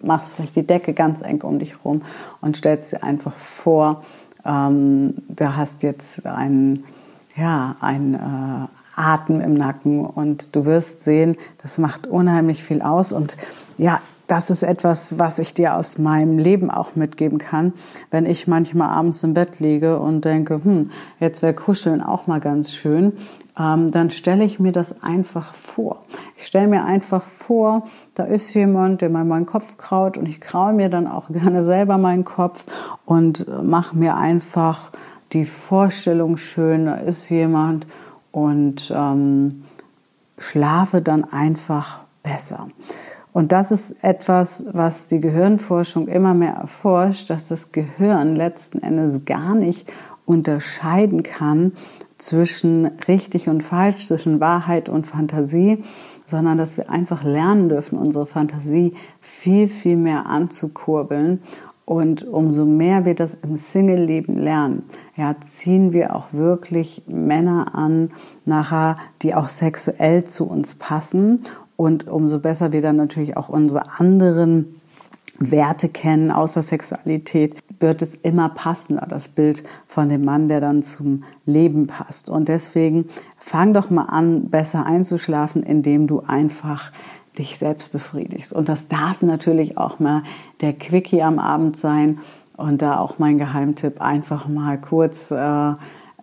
machst 0.05 0.35
vielleicht 0.35 0.57
die 0.57 0.67
Decke 0.67 0.93
ganz 0.93 1.23
eng 1.23 1.43
um 1.43 1.59
dich 1.59 1.85
rum 1.85 2.03
und 2.41 2.57
stellst 2.57 2.93
dir 2.93 3.03
einfach 3.03 3.35
vor, 3.35 4.05
ähm, 4.45 5.15
du 5.29 5.57
hast 5.57 5.83
jetzt 5.83 6.27
einen, 6.27 6.85
ja, 7.37 7.77
ein 7.81 8.15
äh, 8.15 8.82
Atem 8.95 9.41
im 9.41 9.55
Nacken. 9.55 10.05
Und 10.05 10.55
du 10.55 10.65
wirst 10.65 11.03
sehen, 11.03 11.37
das 11.63 11.79
macht 11.79 12.07
unheimlich 12.07 12.63
viel 12.63 12.83
aus. 12.83 13.13
Und 13.13 13.37
ja, 13.79 14.01
das 14.27 14.49
ist 14.49 14.63
etwas, 14.63 15.19
was 15.19 15.39
ich 15.39 15.53
dir 15.53 15.77
aus 15.77 15.99
meinem 15.99 16.39
Leben 16.39 16.71
auch 16.71 16.97
mitgeben 16.97 17.39
kann, 17.39 17.75
wenn 18.11 18.25
ich 18.25 18.49
manchmal 18.49 18.89
abends 18.89 19.23
im 19.25 19.35
Bett 19.35 19.61
liege 19.61 19.99
und 19.99 20.25
denke, 20.25 20.63
hm, 20.63 20.91
jetzt 21.21 21.43
wäre 21.43 21.53
Kuscheln 21.53 22.01
auch 22.01 22.27
mal 22.27 22.41
ganz 22.41 22.73
schön, 22.73 23.13
ähm, 23.59 23.91
dann 23.91 24.11
stelle 24.11 24.45
ich 24.45 24.59
mir 24.59 24.73
das 24.73 25.03
einfach 25.03 25.55
vor. 25.55 26.05
Ich 26.39 26.47
stelle 26.47 26.69
mir 26.69 26.85
einfach 26.85 27.25
vor, 27.25 27.85
da 28.15 28.25
ist 28.25 28.55
jemand, 28.55 29.03
der 29.03 29.11
mal 29.11 29.27
meinen 29.27 29.45
Kopf 29.45 29.77
kraut 29.77 30.17
und 30.17 30.27
ich 30.27 30.41
kraue 30.41 30.73
mir 30.73 30.89
dann 30.89 31.07
auch 31.07 31.29
gerne 31.33 31.65
selber 31.65 31.99
meinen 31.99 32.25
Kopf 32.25 32.65
und 33.05 33.47
mache 33.63 33.97
mir 33.97 34.17
einfach 34.17 34.93
die 35.33 35.45
Vorstellung 35.45 36.37
schön, 36.37 36.87
da 36.87 36.95
ist 36.95 37.29
jemand 37.29 37.87
und 38.33 38.93
ähm, 38.95 39.65
schlafe 40.39 41.01
dann 41.01 41.25
einfach 41.25 42.01
besser. 42.23 42.69
Und 43.33 43.53
das 43.53 43.73
ist 43.73 43.97
etwas, 44.03 44.67
was 44.73 45.07
die 45.07 45.21
Gehirnforschung 45.21 46.09
immer 46.09 46.35
mehr 46.35 46.55
erforscht, 46.55 47.31
dass 47.31 47.49
das 47.49 47.73
Gehirn 47.73 48.37
letzten 48.37 48.83
Endes 48.83 49.25
gar 49.25 49.55
nicht 49.55 49.91
unterscheiden 50.27 51.23
kann 51.23 51.73
zwischen 52.19 52.87
richtig 53.09 53.49
und 53.49 53.63
falsch, 53.63 54.07
zwischen 54.07 54.39
Wahrheit 54.39 54.89
und 54.89 55.07
Fantasie, 55.07 55.83
sondern 56.27 56.59
dass 56.59 56.77
wir 56.77 56.91
einfach 56.91 57.25
lernen 57.25 57.69
dürfen, 57.69 57.99
unsere 57.99 58.27
Fantasie 58.27 58.95
viel, 59.21 59.69
viel 59.69 59.97
mehr 59.97 60.27
anzukurbeln 60.27 61.43
und 61.93 62.27
umso 62.27 62.65
mehr 62.65 63.05
wir 63.05 63.15
das 63.15 63.35
im 63.35 63.59
Single-Leben 63.59 64.39
lernen, 64.39 64.85
ja, 65.15 65.37
ziehen 65.43 65.93
wir 65.93 66.17
auch 66.17 66.33
wirklich 66.33 67.03
Männer 67.07 67.75
an, 67.75 68.13
nachher, 68.47 68.97
die 69.21 69.35
auch 69.35 69.51
sexuell 69.51 70.25
zu 70.25 70.49
uns 70.49 70.73
passen. 70.73 71.43
Und 71.77 72.09
umso 72.09 72.39
besser 72.39 72.73
wir 72.73 72.81
dann 72.81 72.97
natürlich 72.97 73.37
auch 73.37 73.51
unsere 73.51 73.99
anderen 73.99 74.81
Werte 75.39 75.91
kennen, 75.91 76.31
außer 76.31 76.63
Sexualität, 76.63 77.57
wird 77.79 78.01
es 78.01 78.15
immer 78.15 78.49
passender, 78.49 79.07
das 79.07 79.29
Bild 79.29 79.63
von 79.87 80.09
dem 80.09 80.25
Mann, 80.25 80.49
der 80.49 80.63
dann 80.63 80.83
zum 80.83 81.25
Leben 81.45 81.89
passt. 81.89 82.31
Und 82.31 82.49
deswegen 82.49 83.05
fang 83.37 83.75
doch 83.75 83.91
mal 83.91 84.05
an, 84.05 84.49
besser 84.49 84.87
einzuschlafen, 84.87 85.63
indem 85.63 86.07
du 86.07 86.21
einfach 86.21 86.91
dich 87.39 87.59
selbst 87.59 87.93
befriedigst. 87.93 88.53
Und 88.53 88.69
das 88.69 88.89
darf 88.89 89.23
natürlich 89.23 89.79
auch 89.79 89.99
mal 89.99 90.23
der 90.61 90.73
Quickie 90.73 91.23
am 91.23 91.39
Abend 91.39 91.77
sein. 91.77 92.19
Und 92.57 92.83
da 92.83 92.99
auch 92.99 93.19
mein 93.19 93.39
Geheimtipp, 93.39 94.01
einfach 94.01 94.47
mal 94.47 94.79
kurz 94.79 95.31
äh, 95.31 95.73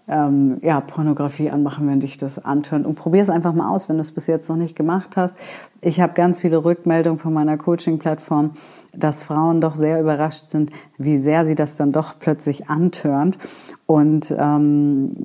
ähm, 0.09 0.57
ja, 0.61 0.81
Pornografie 0.81 1.49
anmachen, 1.49 1.87
wenn 1.87 1.99
dich 1.99 2.17
das 2.17 2.43
antört. 2.43 2.85
Und 2.85 2.95
probier 2.95 3.21
es 3.21 3.29
einfach 3.29 3.53
mal 3.53 3.69
aus, 3.69 3.89
wenn 3.89 3.97
du 3.97 4.01
es 4.01 4.11
bis 4.11 4.27
jetzt 4.27 4.49
noch 4.49 4.55
nicht 4.55 4.75
gemacht 4.75 5.17
hast. 5.17 5.37
Ich 5.81 6.01
habe 6.01 6.13
ganz 6.13 6.41
viele 6.41 6.63
Rückmeldungen 6.63 7.19
von 7.19 7.33
meiner 7.33 7.57
Coaching-Plattform, 7.57 8.51
dass 8.95 9.23
Frauen 9.23 9.61
doch 9.61 9.75
sehr 9.75 9.99
überrascht 9.99 10.49
sind, 10.49 10.71
wie 10.97 11.17
sehr 11.17 11.45
sie 11.45 11.55
das 11.55 11.75
dann 11.75 11.91
doch 11.91 12.15
plötzlich 12.19 12.69
antörnt. 12.69 13.37
Und 13.85 14.33
ähm, 14.37 15.15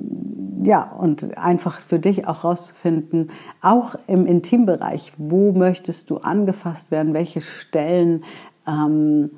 ja, 0.63 0.83
und 0.83 1.37
einfach 1.37 1.79
für 1.79 1.99
dich 1.99 2.27
auch 2.27 2.43
rauszufinden, 2.43 3.29
auch 3.61 3.95
im 4.07 4.25
Intimbereich, 4.25 5.13
wo 5.17 5.51
möchtest 5.51 6.09
du 6.09 6.17
angefasst 6.17 6.91
werden, 6.91 7.13
welche 7.13 7.41
Stellen 7.41 8.23
ähm, 8.67 9.31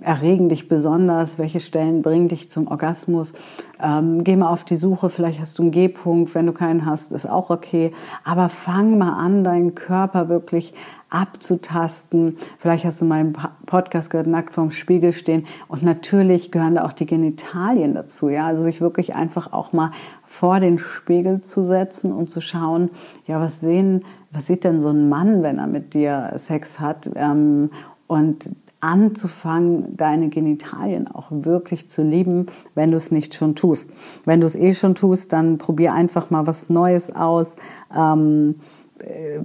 erregen 0.00 0.48
dich 0.48 0.68
besonders, 0.68 1.38
welche 1.38 1.60
Stellen 1.60 2.02
bringen 2.02 2.28
dich 2.28 2.50
zum 2.50 2.68
Orgasmus. 2.68 3.34
Ähm, 3.82 4.24
geh 4.24 4.36
mal 4.36 4.50
auf 4.50 4.64
die 4.64 4.76
Suche, 4.76 5.10
vielleicht 5.10 5.40
hast 5.40 5.58
du 5.58 5.62
einen 5.62 5.70
G-Punkt, 5.72 6.34
wenn 6.34 6.46
du 6.46 6.52
keinen 6.52 6.86
hast, 6.86 7.12
ist 7.12 7.28
auch 7.28 7.50
okay. 7.50 7.92
Aber 8.24 8.48
fang 8.48 8.98
mal 8.98 9.12
an, 9.12 9.44
deinen 9.44 9.74
Körper 9.74 10.28
wirklich 10.28 10.74
abzutasten. 11.10 12.36
Vielleicht 12.58 12.84
hast 12.84 13.00
du 13.00 13.04
meinen 13.04 13.36
Podcast 13.66 14.10
gehört, 14.10 14.26
nackt 14.26 14.54
vorm 14.54 14.70
Spiegel 14.70 15.12
stehen. 15.12 15.46
Und 15.68 15.82
natürlich 15.82 16.50
gehören 16.50 16.74
da 16.74 16.84
auch 16.84 16.92
die 16.92 17.06
Genitalien 17.06 17.94
dazu. 17.94 18.28
Ja, 18.28 18.46
also 18.46 18.62
sich 18.62 18.80
wirklich 18.80 19.14
einfach 19.14 19.52
auch 19.52 19.72
mal 19.72 19.92
vor 20.26 20.60
den 20.60 20.78
Spiegel 20.78 21.40
zu 21.40 21.64
setzen 21.64 22.12
und 22.12 22.30
zu 22.30 22.40
schauen, 22.40 22.90
ja, 23.26 23.40
was 23.40 23.60
sehen, 23.60 24.04
was 24.30 24.46
sieht 24.46 24.64
denn 24.64 24.80
so 24.80 24.90
ein 24.90 25.08
Mann, 25.08 25.42
wenn 25.42 25.58
er 25.58 25.66
mit 25.66 25.94
dir 25.94 26.32
Sex 26.36 26.78
hat? 26.78 27.10
Ähm, 27.14 27.70
und 28.06 28.50
anzufangen, 28.80 29.96
deine 29.96 30.28
Genitalien 30.28 31.08
auch 31.08 31.26
wirklich 31.30 31.88
zu 31.88 32.02
lieben, 32.02 32.46
wenn 32.74 32.90
du 32.90 32.96
es 32.96 33.10
nicht 33.10 33.34
schon 33.34 33.56
tust. 33.56 33.90
Wenn 34.24 34.40
du 34.40 34.46
es 34.46 34.54
eh 34.54 34.72
schon 34.72 34.94
tust, 34.94 35.32
dann 35.32 35.58
probier 35.58 35.94
einfach 35.94 36.30
mal 36.30 36.46
was 36.46 36.70
Neues 36.70 37.14
aus. 37.14 37.56
Ähm, 37.94 38.56
äh, 38.60 38.77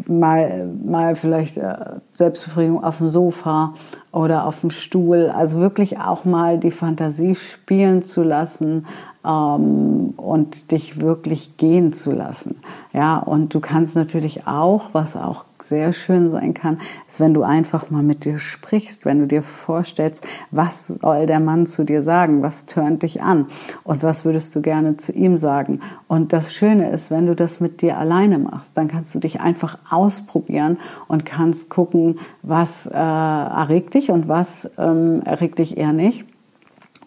mal, 0.07 0.67
mal 0.85 1.15
vielleicht 1.15 1.57
äh, 1.57 1.75
Selbstbefriedigung 2.13 2.83
auf 2.83 2.97
dem 2.97 3.07
Sofa 3.07 3.73
oder 4.11 4.45
auf 4.45 4.61
dem 4.61 4.71
Stuhl. 4.71 5.29
Also 5.29 5.59
wirklich 5.59 5.99
auch 5.99 6.25
mal 6.25 6.59
die 6.59 6.71
Fantasie 6.71 7.35
spielen 7.35 8.03
zu 8.03 8.23
lassen, 8.23 8.85
ähm, 9.25 10.13
und 10.17 10.71
dich 10.71 11.01
wirklich 11.01 11.57
gehen 11.57 11.93
zu 11.93 12.11
lassen. 12.11 12.57
Ja, 12.93 13.17
und 13.17 13.53
du 13.53 13.59
kannst 13.59 13.95
natürlich 13.95 14.45
auch, 14.45 14.89
was 14.93 15.17
auch 15.17 15.45
sehr 15.61 15.93
schön 15.93 16.29
sein 16.29 16.53
kann, 16.53 16.79
ist, 17.07 17.19
wenn 17.19 17.33
du 17.33 17.43
einfach 17.43 17.89
mal 17.89 18.03
mit 18.03 18.25
dir 18.25 18.37
sprichst, 18.37 19.05
wenn 19.05 19.19
du 19.19 19.27
dir 19.27 19.41
vorstellst, 19.41 20.27
was 20.51 20.87
soll 20.87 21.25
der 21.25 21.39
Mann 21.39 21.65
zu 21.65 21.85
dir 21.85 22.03
sagen, 22.03 22.43
was 22.43 22.65
tönt 22.65 23.03
dich 23.03 23.21
an 23.21 23.47
und 23.83 24.03
was 24.03 24.25
würdest 24.25 24.55
du 24.55 24.61
gerne 24.61 24.97
zu 24.97 25.11
ihm 25.13 25.37
sagen. 25.37 25.79
Und 26.07 26.33
das 26.33 26.53
Schöne 26.53 26.91
ist, 26.91 27.11
wenn 27.11 27.25
du 27.25 27.35
das 27.35 27.59
mit 27.59 27.81
dir 27.81 27.97
alleine 27.97 28.39
machst, 28.39 28.77
dann 28.77 28.87
kannst 28.87 29.15
du 29.15 29.19
dich 29.19 29.39
einfach 29.39 29.77
ausprobieren 29.89 30.77
und 31.07 31.25
kannst 31.25 31.69
gucken, 31.69 32.19
was 32.41 32.85
äh, 32.85 32.93
erregt 32.93 33.93
dich 33.93 34.11
und 34.11 34.27
was 34.27 34.69
ähm, 34.77 35.21
erregt 35.23 35.59
dich 35.59 35.77
eher 35.77 35.93
nicht 35.93 36.25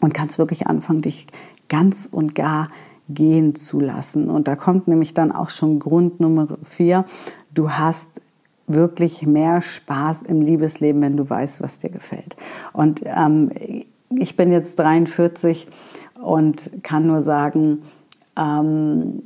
und 0.00 0.14
kannst 0.14 0.38
wirklich 0.38 0.66
anfangen, 0.66 1.02
dich 1.02 1.26
ganz 1.68 2.08
und 2.10 2.34
gar 2.34 2.68
gehen 3.08 3.54
zu 3.54 3.80
lassen. 3.80 4.30
Und 4.30 4.48
da 4.48 4.56
kommt 4.56 4.88
nämlich 4.88 5.14
dann 5.14 5.32
auch 5.32 5.50
schon 5.50 5.78
Grund 5.78 6.20
Nummer 6.20 6.48
vier. 6.64 7.04
Du 7.54 7.70
hast 7.70 8.20
wirklich 8.66 9.24
mehr 9.26 9.62
Spaß 9.62 10.22
im 10.22 10.40
Liebesleben, 10.40 11.00
wenn 11.02 11.16
du 11.16 11.28
weißt, 11.28 11.62
was 11.62 11.78
dir 11.78 11.90
gefällt. 11.90 12.36
Und 12.72 13.02
ähm, 13.04 13.50
ich 14.10 14.36
bin 14.36 14.50
jetzt 14.50 14.78
43 14.78 15.68
und 16.20 16.82
kann 16.82 17.06
nur 17.06 17.22
sagen, 17.22 17.82
ähm, 18.36 19.22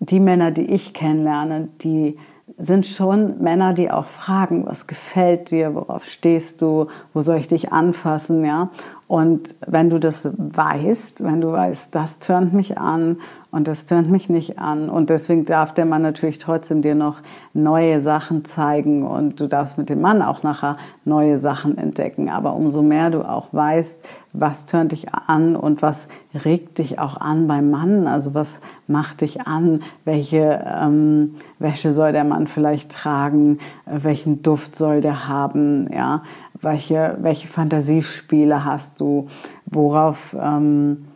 die 0.00 0.20
Männer, 0.20 0.50
die 0.50 0.66
ich 0.66 0.92
kennenlerne, 0.92 1.68
die 1.82 2.18
sind 2.58 2.86
schon 2.86 3.42
Männer, 3.42 3.72
die 3.72 3.90
auch 3.90 4.06
fragen, 4.06 4.66
was 4.66 4.86
gefällt 4.86 5.50
dir, 5.50 5.74
worauf 5.74 6.04
stehst 6.04 6.62
du, 6.62 6.88
wo 7.12 7.20
soll 7.20 7.38
ich 7.38 7.48
dich 7.48 7.72
anfassen, 7.72 8.44
ja? 8.44 8.70
Und 9.14 9.54
wenn 9.64 9.90
du 9.90 10.00
das 10.00 10.28
weißt, 10.36 11.22
wenn 11.22 11.40
du 11.40 11.52
weißt, 11.52 11.94
das 11.94 12.18
tönt 12.18 12.52
mich 12.52 12.78
an 12.78 13.18
und 13.52 13.68
das 13.68 13.86
tönt 13.86 14.10
mich 14.10 14.28
nicht 14.28 14.58
an 14.58 14.90
und 14.90 15.08
deswegen 15.08 15.44
darf 15.44 15.72
der 15.72 15.84
Mann 15.84 16.02
natürlich 16.02 16.40
trotzdem 16.40 16.82
dir 16.82 16.96
noch 16.96 17.18
neue 17.52 18.00
Sachen 18.00 18.44
zeigen 18.44 19.06
und 19.06 19.38
du 19.38 19.46
darfst 19.46 19.78
mit 19.78 19.88
dem 19.88 20.00
Mann 20.00 20.20
auch 20.20 20.42
nachher 20.42 20.78
neue 21.04 21.38
Sachen 21.38 21.78
entdecken. 21.78 22.28
Aber 22.28 22.54
umso 22.54 22.82
mehr 22.82 23.10
du 23.10 23.22
auch 23.22 23.52
weißt, 23.52 24.04
was 24.32 24.66
tönt 24.66 24.90
dich 24.90 25.14
an 25.14 25.54
und 25.54 25.80
was 25.80 26.08
regt 26.44 26.78
dich 26.78 26.98
auch 26.98 27.16
an 27.20 27.46
beim 27.46 27.70
Mann, 27.70 28.08
also 28.08 28.34
was 28.34 28.58
macht 28.88 29.20
dich 29.20 29.46
an, 29.46 29.84
welche 30.04 30.64
ähm, 30.66 31.36
Wäsche 31.60 31.92
soll 31.92 32.10
der 32.10 32.24
Mann 32.24 32.48
vielleicht 32.48 32.90
tragen, 32.90 33.60
welchen 33.86 34.42
Duft 34.42 34.74
soll 34.74 35.00
der 35.00 35.28
haben, 35.28 35.88
ja, 35.94 36.24
welche, 36.64 37.16
welche 37.20 37.48
Fantasiespiele 37.48 38.64
hast 38.64 39.00
du? 39.00 39.28
Worauf 39.66 40.36
ähm, 40.40 41.06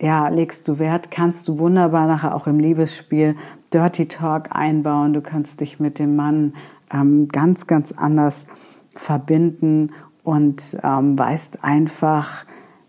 ja, 0.00 0.28
legst 0.28 0.68
du 0.68 0.78
Wert? 0.78 1.10
Kannst 1.10 1.48
du 1.48 1.58
wunderbar 1.58 2.06
nachher 2.06 2.34
auch 2.34 2.46
im 2.46 2.58
Liebesspiel 2.58 3.36
Dirty 3.72 4.06
Talk 4.06 4.54
einbauen. 4.54 5.12
Du 5.12 5.20
kannst 5.20 5.60
dich 5.60 5.80
mit 5.80 5.98
dem 5.98 6.16
Mann 6.16 6.54
ähm, 6.92 7.28
ganz, 7.28 7.66
ganz 7.66 7.92
anders 7.92 8.46
verbinden 8.94 9.92
und 10.22 10.78
ähm, 10.82 11.18
weißt 11.18 11.64
einfach, 11.64 12.44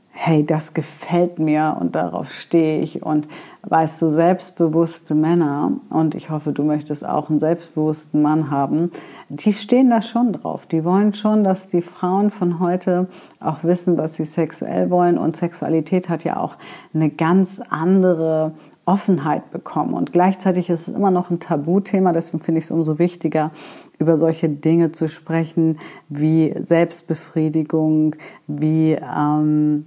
hey, 0.09 0.45
das 0.45 0.73
gefällt 0.73 1.39
mir 1.39 1.77
und 1.79 1.95
darauf 1.95 2.33
stehe 2.33 2.81
ich 2.81 3.03
und 3.03 3.27
weißt 3.63 4.01
du, 4.01 4.09
selbstbewusste 4.09 5.15
Männer, 5.15 5.73
und 5.89 6.15
ich 6.15 6.29
hoffe, 6.29 6.53
du 6.53 6.63
möchtest 6.63 7.05
auch 7.05 7.29
einen 7.29 7.39
selbstbewussten 7.39 8.21
Mann 8.21 8.49
haben, 8.49 8.91
die 9.29 9.53
stehen 9.53 9.89
da 9.89 10.01
schon 10.01 10.33
drauf. 10.33 10.65
Die 10.65 10.83
wollen 10.83 11.13
schon, 11.13 11.43
dass 11.43 11.67
die 11.67 11.81
Frauen 11.81 12.31
von 12.31 12.59
heute 12.59 13.07
auch 13.39 13.63
wissen, 13.63 13.97
was 13.97 14.15
sie 14.15 14.25
sexuell 14.25 14.89
wollen. 14.89 15.17
Und 15.17 15.35
Sexualität 15.35 16.09
hat 16.09 16.23
ja 16.23 16.37
auch 16.37 16.55
eine 16.93 17.09
ganz 17.09 17.61
andere 17.69 18.53
Offenheit 18.85 19.51
bekommen. 19.51 19.93
Und 19.93 20.13
gleichzeitig 20.13 20.69
ist 20.69 20.87
es 20.87 20.95
immer 20.95 21.11
noch 21.11 21.29
ein 21.29 21.39
Tabuthema, 21.39 22.11
deswegen 22.11 22.43
finde 22.43 22.59
ich 22.59 22.65
es 22.65 22.71
umso 22.71 22.97
wichtiger, 22.97 23.51
über 23.99 24.17
solche 24.17 24.49
Dinge 24.49 24.91
zu 24.91 25.07
sprechen, 25.07 25.77
wie 26.07 26.55
Selbstbefriedigung, 26.63 28.15
wie 28.47 28.93
ähm, 28.93 29.85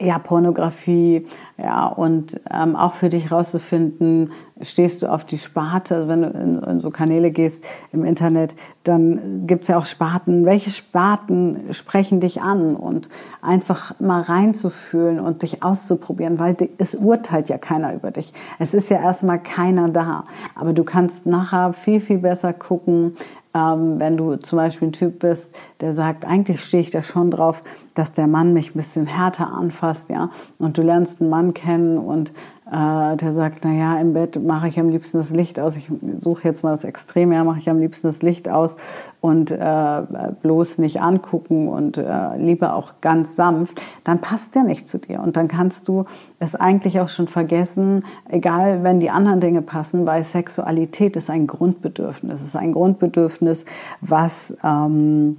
ja, 0.00 0.18
Pornografie, 0.18 1.26
ja, 1.56 1.86
und 1.86 2.38
ähm, 2.52 2.76
auch 2.76 2.92
für 2.92 3.08
dich 3.08 3.32
rauszufinden, 3.32 4.30
stehst 4.60 5.02
du 5.02 5.10
auf 5.10 5.24
die 5.24 5.38
Sparte, 5.38 5.94
also 5.94 6.08
wenn 6.08 6.22
du 6.22 6.28
in, 6.28 6.62
in, 6.62 6.80
so 6.80 6.90
Kanäle 6.90 7.30
gehst 7.30 7.64
im 7.92 8.04
Internet, 8.04 8.54
dann 8.84 9.46
gibt's 9.46 9.68
ja 9.68 9.78
auch 9.78 9.86
Sparten. 9.86 10.44
Welche 10.44 10.70
Sparten 10.70 11.72
sprechen 11.72 12.20
dich 12.20 12.42
an? 12.42 12.76
Und 12.76 13.08
einfach 13.40 13.98
mal 13.98 14.22
reinzufühlen 14.22 15.18
und 15.18 15.42
dich 15.42 15.62
auszuprobieren, 15.62 16.38
weil 16.38 16.56
es 16.78 16.94
urteilt 16.94 17.48
ja 17.48 17.56
keiner 17.56 17.94
über 17.94 18.10
dich. 18.10 18.34
Es 18.58 18.74
ist 18.74 18.90
ja 18.90 19.00
erstmal 19.00 19.38
keiner 19.38 19.88
da. 19.88 20.24
Aber 20.54 20.74
du 20.74 20.84
kannst 20.84 21.24
nachher 21.24 21.72
viel, 21.72 22.00
viel 22.00 22.18
besser 22.18 22.52
gucken, 22.52 23.16
ähm, 23.56 23.98
wenn 23.98 24.16
du 24.16 24.36
zum 24.36 24.58
Beispiel 24.58 24.88
ein 24.88 24.92
Typ 24.92 25.20
bist, 25.20 25.56
der 25.80 25.94
sagt, 25.94 26.24
eigentlich 26.24 26.62
stehe 26.62 26.82
ich 26.82 26.90
da 26.90 27.00
schon 27.00 27.30
drauf, 27.30 27.62
dass 27.94 28.12
der 28.12 28.26
Mann 28.26 28.52
mich 28.52 28.74
ein 28.74 28.78
bisschen 28.78 29.06
härter 29.06 29.50
anfasst, 29.52 30.10
ja, 30.10 30.30
und 30.58 30.76
du 30.76 30.82
lernst 30.82 31.20
einen 31.20 31.30
Mann 31.30 31.54
kennen 31.54 31.98
und 31.98 32.32
äh, 32.70 33.16
der 33.16 33.32
sagt, 33.32 33.60
na 33.62 33.72
ja, 33.72 34.00
im 34.00 34.12
Bett 34.12 34.42
mache 34.42 34.66
ich 34.66 34.80
am 34.80 34.88
liebsten 34.88 35.18
das 35.18 35.30
Licht 35.30 35.60
aus. 35.60 35.76
Ich 35.76 35.88
suche 36.18 36.48
jetzt 36.48 36.64
mal 36.64 36.72
das 36.72 36.82
Extrem, 36.82 37.30
ja, 37.32 37.44
mache 37.44 37.58
ich 37.58 37.70
am 37.70 37.78
liebsten 37.78 38.08
das 38.08 38.22
Licht 38.22 38.48
aus 38.48 38.76
und 39.20 39.52
äh, 39.52 40.02
bloß 40.42 40.78
nicht 40.78 41.00
angucken 41.00 41.68
und 41.68 41.96
äh, 41.96 42.36
lieber 42.36 42.74
auch 42.74 42.94
ganz 43.00 43.36
sanft, 43.36 43.80
dann 44.02 44.20
passt 44.20 44.56
der 44.56 44.64
nicht 44.64 44.90
zu 44.90 44.98
dir. 44.98 45.20
Und 45.20 45.36
dann 45.36 45.46
kannst 45.46 45.86
du 45.86 46.06
es 46.40 46.56
eigentlich 46.56 46.98
auch 46.98 47.08
schon 47.08 47.28
vergessen, 47.28 48.04
egal 48.28 48.82
wenn 48.82 48.98
die 48.98 49.10
anderen 49.10 49.40
Dinge 49.40 49.62
passen, 49.62 50.04
weil 50.04 50.24
Sexualität 50.24 51.16
ist 51.16 51.30
ein 51.30 51.46
Grundbedürfnis. 51.46 52.40
Es 52.40 52.48
ist 52.48 52.56
ein 52.56 52.72
Grundbedürfnis, 52.72 53.64
was 54.00 54.56
ähm, 54.64 55.36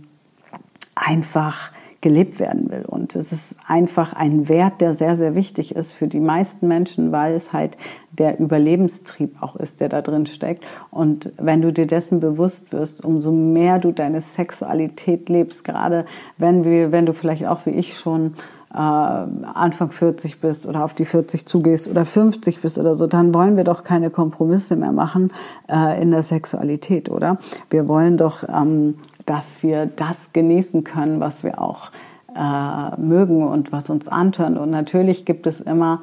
einfach 0.96 1.72
gelebt 2.01 2.39
werden 2.39 2.70
will. 2.70 2.86
Und 2.86 3.16
es 3.16 3.32
ist 3.32 3.58
einfach 3.68 4.13
ein 4.13 4.50
Wert, 4.50 4.82
der 4.82 4.94
sehr, 4.94 5.16
sehr 5.16 5.36
wichtig 5.36 5.75
ist 5.75 5.94
für 5.94 6.08
die 6.08 6.20
meisten 6.20 6.68
Menschen, 6.68 7.12
weil 7.12 7.34
es 7.34 7.54
halt 7.54 7.77
der 8.12 8.39
Überlebenstrieb 8.39 9.42
auch 9.42 9.56
ist, 9.56 9.82
der 9.82 9.89
da 9.89 10.01
drin 10.01 10.25
steckt. 10.25 10.63
Und 10.92 11.32
wenn 11.38 11.62
du 11.62 11.74
dir 11.74 11.88
dessen 11.88 12.20
bewusst 12.20 12.72
wirst, 12.72 13.04
umso 13.04 13.32
mehr 13.32 13.80
du 13.80 13.92
deine 13.92 14.22
Sexualität 14.22 15.30
lebst, 15.30 15.63
gerade 15.63 16.06
wenn 16.38 16.63
wir, 16.63 16.92
wenn 16.92 17.06
du 17.06 17.13
vielleicht 17.13 17.46
auch 17.48 17.66
wie 17.66 17.72
ich 17.72 17.98
schon 17.98 18.34
äh, 18.74 18.78
Anfang 18.78 19.92
40 19.92 20.40
bist 20.40 20.66
oder 20.66 20.84
auf 20.84 20.94
die 20.94 21.06
40 21.06 21.46
zugehst 21.46 21.88
oder 21.88 22.06
50 22.06 22.62
bist 22.62 22.78
oder 22.78 22.96
so, 22.96 23.08
dann 23.08 23.34
wollen 23.34 23.58
wir 23.58 23.64
doch 23.64 23.84
keine 23.84 24.10
Kompromisse 24.10 24.76
mehr 24.76 24.92
machen 24.92 25.32
äh, 25.70 26.02
in 26.02 26.12
der 26.12 26.24
Sexualität, 26.24 27.10
oder? 27.10 27.38
Wir 27.70 27.88
wollen 27.88 28.18
doch 28.18 28.44
ähm, 28.48 28.96
dass 29.28 29.62
wir 29.62 29.86
das 29.86 30.34
genießen 30.34 30.84
können, 30.84 31.20
was 31.20 31.44
wir 31.44 31.62
auch 31.62 31.92
äh, 32.36 33.00
mögen 33.00 33.46
und 33.46 33.72
was 33.72 33.90
uns 33.92 34.08
antört. 34.08 34.58
Und 34.58 34.72
natürlich 34.72 35.26
gibt 35.26 35.46
es 35.46 35.60
immer 35.60 36.02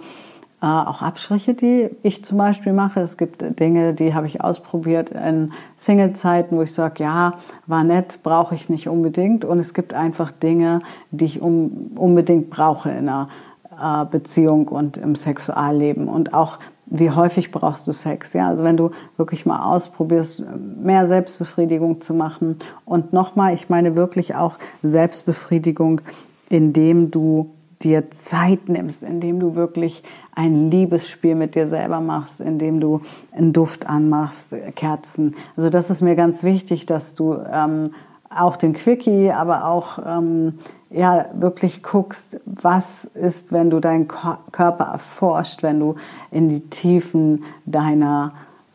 äh, 0.64 0.66
auch 0.66 1.02
Abstriche, 1.02 1.52
die 1.52 1.90
ich 2.02 2.25
zum 2.25 2.38
Beispiel 2.38 2.73
mache. 2.73 3.00
Es 3.00 3.18
gibt 3.18 3.44
Dinge, 3.61 3.92
die 3.92 4.14
habe 4.14 4.26
ich 4.26 4.40
ausprobiert 4.40 5.11
in 5.11 5.52
Single-Zeiten, 5.76 6.56
wo 6.56 6.62
ich 6.62 6.73
sage, 6.73 7.02
ja, 7.02 7.35
war 7.66 7.85
nett, 7.85 8.21
brauche 8.23 8.54
ich 8.54 8.71
nicht 8.71 8.88
unbedingt. 8.88 9.44
Und 9.44 9.59
es 9.59 9.75
gibt 9.75 9.92
einfach 9.92 10.33
Dinge, 10.33 10.80
die 11.11 11.26
ich 11.26 11.42
um, 11.42 11.90
unbedingt 11.97 12.49
brauche 12.49 12.88
in 12.88 13.11
einer 13.11 13.28
äh, 13.78 14.06
Beziehung 14.06 14.68
und 14.68 14.97
im 14.97 15.16
Sexualleben. 15.16 16.09
Und 16.09 16.33
auch 16.33 16.59
wie 16.87 17.11
häufig 17.11 17.50
brauchst 17.50 17.87
du 17.87 17.92
Sex? 17.92 18.33
Ja, 18.33 18.49
also 18.49 18.64
wenn 18.64 18.78
du 18.78 18.90
wirklich 19.18 19.44
mal 19.44 19.71
ausprobierst, 19.71 20.44
mehr 20.83 21.06
Selbstbefriedigung 21.06 22.00
zu 22.00 22.14
machen 22.14 22.59
und 22.87 23.12
nochmal, 23.12 23.52
ich 23.52 23.68
meine 23.68 23.97
wirklich 23.97 24.35
auch 24.35 24.56
Selbstbefriedigung, 24.83 26.00
indem 26.49 27.11
du 27.11 27.50
dir 27.84 28.10
Zeit 28.10 28.68
nimmst, 28.68 29.04
indem 29.04 29.38
du 29.40 29.54
wirklich 29.54 30.02
ein 30.34 30.70
Liebesspiel 30.70 31.34
mit 31.34 31.54
dir 31.54 31.66
selber 31.66 32.00
machst, 32.00 32.40
indem 32.40 32.80
du 32.80 33.02
einen 33.32 33.52
Duft 33.52 33.86
anmachst, 33.86 34.54
Kerzen. 34.74 35.36
Also 35.56 35.70
das 35.70 35.90
ist 35.90 36.00
mir 36.00 36.16
ganz 36.16 36.42
wichtig, 36.42 36.86
dass 36.86 37.14
du 37.14 37.36
ähm, 37.52 37.94
auch 38.30 38.56
den 38.56 38.72
Quickie, 38.72 39.30
aber 39.30 39.66
auch 39.66 39.98
ähm, 40.04 40.58
ja 40.90 41.26
wirklich 41.34 41.82
guckst, 41.82 42.40
was 42.46 43.04
ist, 43.04 43.52
wenn 43.52 43.70
du 43.70 43.80
deinen 43.80 44.08
Körper 44.08 44.84
erforscht, 44.84 45.62
wenn 45.62 45.78
du 45.78 45.96
in 46.30 46.48
die 46.48 46.68
Tiefen 46.68 47.44
deiner 47.64 48.32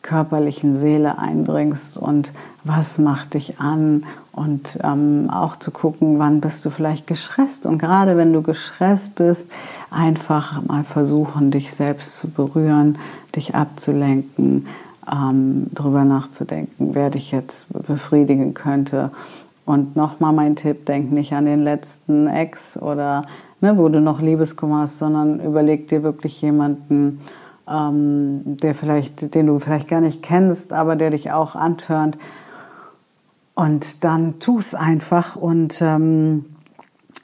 körperlichen 0.09 0.79
Seele 0.79 1.19
eindringst 1.19 1.95
und 1.95 2.31
was 2.63 2.97
macht 2.97 3.35
dich 3.35 3.59
an? 3.59 4.05
Und 4.31 4.79
ähm, 4.83 5.29
auch 5.29 5.55
zu 5.57 5.69
gucken, 5.69 6.17
wann 6.17 6.41
bist 6.41 6.65
du 6.65 6.71
vielleicht 6.71 7.05
gestresst? 7.05 7.65
Und 7.65 7.77
gerade 7.77 8.17
wenn 8.17 8.33
du 8.33 8.41
gestresst 8.41 9.15
bist, 9.15 9.51
einfach 9.91 10.61
mal 10.63 10.83
versuchen, 10.83 11.51
dich 11.51 11.73
selbst 11.73 12.17
zu 12.17 12.31
berühren, 12.31 12.97
dich 13.35 13.53
abzulenken, 13.53 14.65
ähm, 15.11 15.67
darüber 15.71 16.05
nachzudenken, 16.05 16.89
wer 16.93 17.11
dich 17.11 17.31
jetzt 17.31 17.67
befriedigen 17.87 18.55
könnte. 18.55 19.11
Und 19.65 19.95
nochmal 19.95 20.33
mein 20.33 20.55
Tipp, 20.55 20.87
denk 20.87 21.11
nicht 21.11 21.33
an 21.33 21.45
den 21.45 21.63
letzten 21.63 22.27
Ex 22.27 22.81
oder 22.81 23.25
ne, 23.61 23.77
wo 23.77 23.89
du 23.89 24.01
noch 24.01 24.21
Liebeskummer 24.21 24.81
hast, 24.81 24.97
sondern 24.97 25.39
überleg 25.39 25.87
dir 25.87 26.01
wirklich 26.01 26.41
jemanden, 26.41 27.19
ähm, 27.69 28.57
der 28.57 28.75
vielleicht, 28.75 29.33
den 29.35 29.47
du 29.47 29.59
vielleicht 29.59 29.88
gar 29.88 30.01
nicht 30.01 30.23
kennst, 30.23 30.73
aber 30.73 30.95
der 30.95 31.11
dich 31.11 31.31
auch 31.31 31.55
antörnt. 31.55 32.17
Und 33.55 34.03
dann 34.03 34.39
tu 34.39 34.57
es 34.59 34.73
einfach 34.73 35.35
und 35.35 35.81
ähm, 35.81 36.45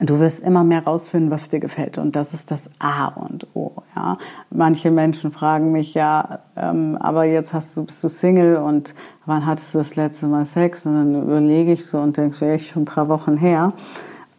du 0.00 0.20
wirst 0.20 0.44
immer 0.44 0.64
mehr 0.64 0.84
rausfinden, 0.84 1.30
was 1.30 1.48
dir 1.48 1.60
gefällt. 1.60 1.96
Und 1.98 2.14
das 2.14 2.34
ist 2.34 2.50
das 2.50 2.70
A 2.78 3.06
und 3.06 3.46
O. 3.54 3.72
Ja. 3.94 4.18
Manche 4.50 4.90
Menschen 4.90 5.32
fragen 5.32 5.72
mich 5.72 5.94
ja, 5.94 6.40
ähm, 6.56 6.96
aber 7.00 7.24
jetzt 7.24 7.54
hast 7.54 7.76
du, 7.76 7.86
bist 7.86 8.04
du 8.04 8.08
Single 8.08 8.56
und 8.56 8.94
wann 9.24 9.46
hattest 9.46 9.74
du 9.74 9.78
das 9.78 9.96
letzte 9.96 10.26
Mal 10.26 10.44
Sex? 10.44 10.84
Und 10.84 10.94
dann 10.94 11.22
überlege 11.22 11.72
ich 11.72 11.86
so 11.86 11.98
und 11.98 12.16
denke 12.16 12.36
so, 12.36 12.44
echt 12.44 12.68
schon 12.68 12.82
ein 12.82 12.86
paar 12.86 13.08
Wochen 13.08 13.38
her 13.38 13.72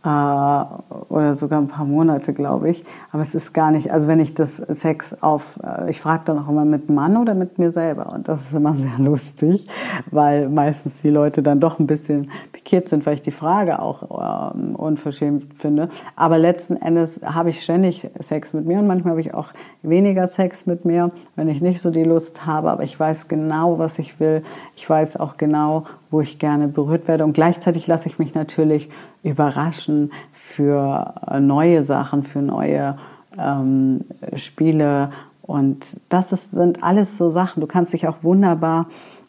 äh, 0.08 0.66
oder 1.10 1.36
sogar 1.36 1.60
ein 1.60 1.68
paar 1.68 1.86
Monate, 1.86 2.34
glaube 2.34 2.70
ich. 2.70 2.86
Aber 3.12 3.22
es 3.22 3.36
ist 3.36 3.54
gar 3.54 3.72
nicht, 3.72 3.92
also 3.92 4.08
wenn 4.08 4.20
ich 4.20 4.34
das 4.34 4.58
Sex 4.58 5.22
auf, 5.22 5.60
äh, 5.62 5.90
ich 5.90 6.00
frage 6.00 6.24
dann 6.26 6.40
auch 6.40 6.48
immer 6.48 6.64
mit 6.64 6.90
Mann 6.90 7.18
oder 7.18 7.34
mit 7.34 7.60
mir 7.60 7.72
selber. 7.72 8.14
Und 8.14 8.28
das 8.28 8.42
ist 8.42 8.54
immer 8.54 8.74
sehr 8.76 8.98
lustig, 9.00 9.68
weil 10.10 10.48
meistens 10.48 11.02
die 11.02 11.10
Leute 11.10 11.44
dann 11.44 11.60
doch 11.60 11.80
ein 11.80 11.88
bisschen 11.88 12.32
pikiert 12.54 12.88
sind, 12.88 13.06
weil 13.06 13.16
ich 13.16 13.22
die 13.22 13.32
Frage 13.32 13.80
auch 13.80 14.54
ähm, 14.56 14.76
unverschämt 14.76 15.56
finde. 15.56 15.90
Aber 16.16 16.38
letzten 16.38 16.78
Endes 16.78 17.22
habe 17.24 17.50
ich 17.50 17.62
ständig 17.62 18.10
Sex 18.20 18.54
mit 18.54 18.66
mir 18.66 18.80
und 18.80 18.88
manchmal 18.88 19.12
habe 19.12 19.22
ich 19.22 19.34
auch 19.34 19.50
weniger 19.84 20.28
Sex 20.28 20.66
mit 20.66 20.86
mir, 20.86 21.12
wenn 21.36 21.50
ich 21.50 21.62
nicht 21.62 21.82
so 21.82 21.92
die 21.92 22.04
Lust 22.04 22.46
habe. 22.46 22.72
Aber 22.72 22.84
ich 22.84 22.98
weiß 22.98 23.28
genau, 23.28 23.78
was 23.78 24.00
ich 24.00 24.22
will. 24.22 24.44
Ich 24.76 24.90
weiß 24.90 25.18
auch 25.18 25.36
genau, 25.36 25.84
wo 26.12 26.22
ich 26.22 26.40
gerne 26.40 26.70
berührt 26.70 27.08
werde. 27.08 27.26
Und 27.26 27.34
gleichzeitig 27.34 27.88
lasse 27.88 28.08
ich 28.08 28.20
mich 28.20 28.34
natürlich 28.34 28.90
überraschen 29.28 30.12
für 30.32 31.14
neue 31.40 31.84
Sachen, 31.84 32.24
für 32.24 32.42
neue 32.42 32.98
ähm, 33.38 34.02
Spiele. 34.36 35.12
Und 35.42 36.02
das 36.10 36.32
ist, 36.32 36.52
sind 36.52 36.84
alles 36.84 37.18
so 37.18 37.30
Sachen. 37.30 37.62
Du 37.62 37.68
kannst 37.68 37.94
dich 37.94 38.08
auch 38.08 38.24
wunderbar, 38.24 38.88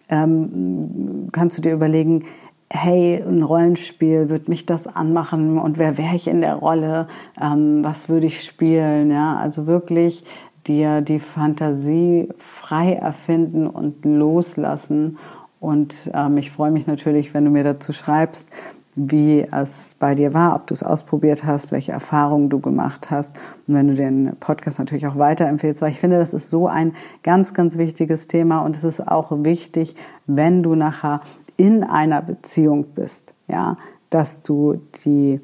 ähm, 0.08 1.28
kannst 1.32 1.58
du 1.58 1.62
dir 1.62 1.72
überlegen, 1.72 2.24
hey, 2.70 3.22
ein 3.26 3.42
Rollenspiel, 3.42 4.28
wird 4.28 4.48
mich 4.48 4.66
das 4.66 4.86
anmachen 4.86 5.58
und 5.58 5.78
wer 5.78 5.96
wäre 5.96 6.14
ich 6.14 6.28
in 6.28 6.42
der 6.42 6.56
Rolle, 6.56 7.08
ähm, 7.40 7.82
was 7.82 8.10
würde 8.10 8.26
ich 8.26 8.44
spielen, 8.44 9.10
ja, 9.10 9.36
also 9.36 9.66
wirklich 9.66 10.24
dir 10.66 11.00
die 11.00 11.18
Fantasie 11.18 12.28
frei 12.36 12.92
erfinden 12.92 13.66
und 13.66 14.04
loslassen 14.04 15.16
und 15.60 16.10
ähm, 16.14 16.36
ich 16.38 16.50
freue 16.50 16.70
mich 16.70 16.86
natürlich, 16.86 17.34
wenn 17.34 17.44
du 17.44 17.50
mir 17.50 17.64
dazu 17.64 17.92
schreibst, 17.92 18.50
wie 18.98 19.46
es 19.52 19.94
bei 19.98 20.16
dir 20.16 20.34
war, 20.34 20.56
ob 20.56 20.66
du 20.66 20.74
es 20.74 20.82
ausprobiert 20.82 21.44
hast, 21.44 21.70
welche 21.70 21.92
Erfahrungen 21.92 22.48
du 22.48 22.58
gemacht 22.58 23.10
hast. 23.10 23.36
Und 23.66 23.74
wenn 23.74 23.88
du 23.88 23.94
den 23.94 24.36
Podcast 24.40 24.80
natürlich 24.80 25.06
auch 25.06 25.16
weiterempfehlst, 25.16 25.80
weil 25.82 25.92
ich 25.92 26.00
finde, 26.00 26.18
das 26.18 26.34
ist 26.34 26.50
so 26.50 26.66
ein 26.66 26.94
ganz, 27.22 27.54
ganz 27.54 27.78
wichtiges 27.78 28.26
Thema 28.26 28.60
und 28.60 28.74
es 28.74 28.82
ist 28.82 29.06
auch 29.06 29.30
wichtig, 29.44 29.94
wenn 30.26 30.64
du 30.64 30.74
nachher 30.74 31.20
in 31.56 31.84
einer 31.84 32.22
Beziehung 32.22 32.86
bist, 32.94 33.34
ja, 33.46 33.76
dass 34.10 34.42
du 34.42 34.80
die 35.04 35.40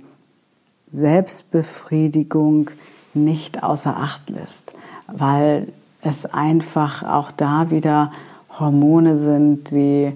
Selbstbefriedigung 0.90 2.70
nicht 3.14 3.62
außer 3.62 3.96
Acht 3.96 4.30
lässt, 4.30 4.72
weil 5.06 5.68
es 6.02 6.26
einfach 6.26 7.04
auch 7.04 7.30
da 7.30 7.70
wieder 7.70 8.10
Hormone 8.58 9.16
sind, 9.16 9.70
die 9.70 10.12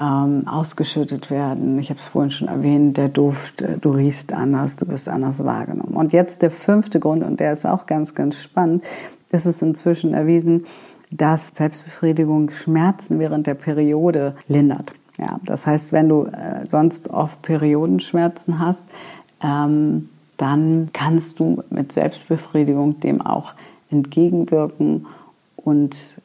ähm, 0.00 0.46
ausgeschüttet 0.46 1.30
werden. 1.30 1.78
Ich 1.78 1.90
habe 1.90 2.00
es 2.00 2.08
vorhin 2.08 2.30
schon 2.30 2.48
erwähnt, 2.48 2.96
der 2.96 3.08
Duft, 3.08 3.62
äh, 3.62 3.78
du 3.78 3.90
riechst 3.90 4.32
anders, 4.32 4.76
du 4.76 4.86
bist 4.86 5.08
anders 5.08 5.44
wahrgenommen. 5.44 5.94
Und 5.94 6.12
jetzt 6.12 6.42
der 6.42 6.50
fünfte 6.50 7.00
Grund, 7.00 7.22
und 7.22 7.40
der 7.40 7.52
ist 7.52 7.66
auch 7.66 7.86
ganz, 7.86 8.14
ganz 8.14 8.40
spannend, 8.40 8.84
ist 9.30 9.62
inzwischen 9.62 10.14
erwiesen, 10.14 10.64
dass 11.10 11.48
Selbstbefriedigung 11.48 12.50
Schmerzen 12.50 13.18
während 13.18 13.46
der 13.46 13.54
Periode 13.54 14.34
lindert. 14.48 14.92
Ja, 15.18 15.40
das 15.44 15.66
heißt, 15.66 15.92
wenn 15.92 16.08
du 16.08 16.24
äh, 16.24 16.66
sonst 16.66 17.10
oft 17.10 17.40
Periodenschmerzen 17.42 18.58
hast, 18.58 18.84
ähm, 19.42 20.08
dann 20.36 20.90
kannst 20.92 21.38
du 21.40 21.62
mit 21.70 21.92
Selbstbefriedigung 21.92 23.00
dem 23.00 23.22
auch 23.22 23.54
entgegenwirken 23.90 25.06
und 25.56 26.20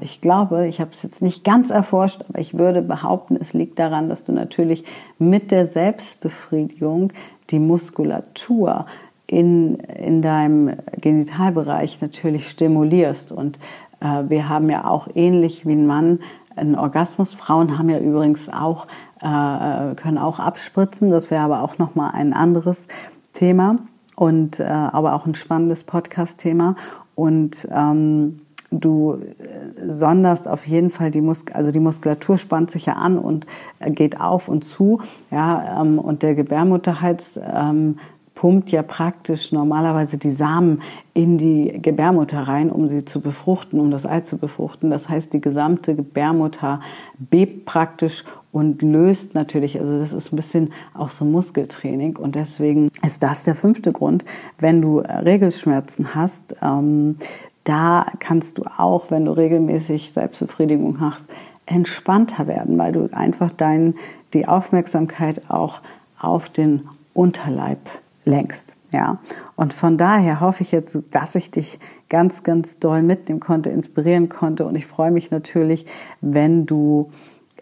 ich 0.00 0.20
glaube, 0.20 0.66
ich 0.68 0.80
habe 0.80 0.90
es 0.92 1.02
jetzt 1.02 1.22
nicht 1.22 1.44
ganz 1.44 1.70
erforscht, 1.70 2.22
aber 2.28 2.38
ich 2.38 2.56
würde 2.56 2.82
behaupten, 2.82 3.36
es 3.40 3.52
liegt 3.52 3.78
daran, 3.78 4.08
dass 4.08 4.24
du 4.24 4.32
natürlich 4.32 4.84
mit 5.18 5.50
der 5.50 5.66
Selbstbefriedigung 5.66 7.12
die 7.50 7.58
Muskulatur 7.58 8.86
in, 9.26 9.76
in 9.76 10.22
deinem 10.22 10.76
Genitalbereich 11.00 12.00
natürlich 12.00 12.50
stimulierst. 12.50 13.32
Und 13.32 13.58
äh, 14.00 14.24
wir 14.28 14.48
haben 14.48 14.68
ja 14.70 14.86
auch 14.86 15.08
ähnlich 15.14 15.66
wie 15.66 15.72
ein 15.72 15.86
Mann 15.86 16.20
einen 16.56 16.76
Orgasmus. 16.76 17.34
Frauen 17.34 17.78
haben 17.78 17.88
ja 17.88 17.98
übrigens 17.98 18.48
auch, 18.48 18.86
äh, 19.20 19.94
können 19.96 20.18
auch 20.18 20.38
abspritzen. 20.38 21.10
Das 21.10 21.30
wäre 21.30 21.42
aber 21.42 21.62
auch 21.62 21.78
nochmal 21.78 22.12
ein 22.14 22.32
anderes 22.32 22.88
Thema 23.32 23.76
und 24.16 24.60
äh, 24.60 24.64
aber 24.64 25.14
auch 25.14 25.26
ein 25.26 25.34
spannendes 25.34 25.84
Podcast-Thema. 25.84 26.76
Und 27.14 27.68
ähm, 27.72 28.40
du 28.80 29.14
äh, 29.14 29.92
sonderst 29.92 30.48
auf 30.48 30.66
jeden 30.66 30.90
Fall 30.90 31.10
die 31.10 31.20
Muskulatur, 31.20 31.56
also 31.56 31.70
die 31.70 31.80
Muskulatur 31.80 32.38
spannt 32.38 32.70
sich 32.70 32.86
ja 32.86 32.94
an 32.94 33.18
und 33.18 33.46
äh, 33.78 33.90
geht 33.90 34.20
auf 34.20 34.48
und 34.48 34.64
zu, 34.64 35.00
ja, 35.30 35.80
ähm, 35.80 35.98
und 35.98 36.22
der 36.22 36.34
Gebärmutterhals 36.34 37.38
ähm, 37.42 37.98
pumpt 38.34 38.72
ja 38.72 38.82
praktisch 38.82 39.52
normalerweise 39.52 40.18
die 40.18 40.30
Samen 40.30 40.82
in 41.14 41.38
die 41.38 41.80
Gebärmutter 41.80 42.40
rein, 42.40 42.70
um 42.70 42.88
sie 42.88 43.04
zu 43.04 43.20
befruchten, 43.20 43.78
um 43.78 43.90
das 43.90 44.06
Ei 44.06 44.20
zu 44.20 44.38
befruchten. 44.38 44.90
Das 44.90 45.08
heißt, 45.08 45.32
die 45.32 45.40
gesamte 45.40 45.94
Gebärmutter 45.94 46.80
bebt 47.18 47.64
praktisch 47.64 48.24
und 48.50 48.82
löst 48.82 49.34
natürlich, 49.34 49.80
also 49.80 49.98
das 49.98 50.12
ist 50.12 50.32
ein 50.32 50.36
bisschen 50.36 50.72
auch 50.94 51.10
so 51.10 51.24
Muskeltraining 51.24 52.16
und 52.16 52.34
deswegen 52.34 52.90
ist 53.04 53.22
das 53.22 53.44
der 53.44 53.54
fünfte 53.54 53.92
Grund, 53.92 54.24
wenn 54.58 54.80
du 54.80 54.98
Regelschmerzen 54.98 56.14
hast, 56.14 56.56
ähm, 56.62 57.16
da 57.64 58.06
kannst 58.18 58.58
du 58.58 58.64
auch, 58.78 59.10
wenn 59.10 59.24
du 59.24 59.32
regelmäßig 59.32 60.12
Selbstbefriedigung 60.12 61.00
hast, 61.00 61.30
entspannter 61.66 62.46
werden, 62.46 62.78
weil 62.78 62.92
du 62.92 63.08
einfach 63.12 63.50
dein, 63.50 63.94
die 64.34 64.46
Aufmerksamkeit 64.46 65.50
auch 65.50 65.80
auf 66.20 66.48
den 66.48 66.88
Unterleib 67.14 67.80
lenkst. 68.24 68.76
Ja, 68.92 69.18
und 69.56 69.72
von 69.74 69.98
daher 69.98 70.40
hoffe 70.40 70.62
ich 70.62 70.70
jetzt, 70.70 70.96
dass 71.10 71.34
ich 71.34 71.50
dich 71.50 71.80
ganz, 72.08 72.44
ganz 72.44 72.78
doll 72.78 73.02
mitnehmen 73.02 73.40
konnte, 73.40 73.70
inspirieren 73.70 74.28
konnte. 74.28 74.66
Und 74.66 74.76
ich 74.76 74.86
freue 74.86 75.10
mich 75.10 75.32
natürlich, 75.32 75.86
wenn 76.20 76.64
du 76.64 77.10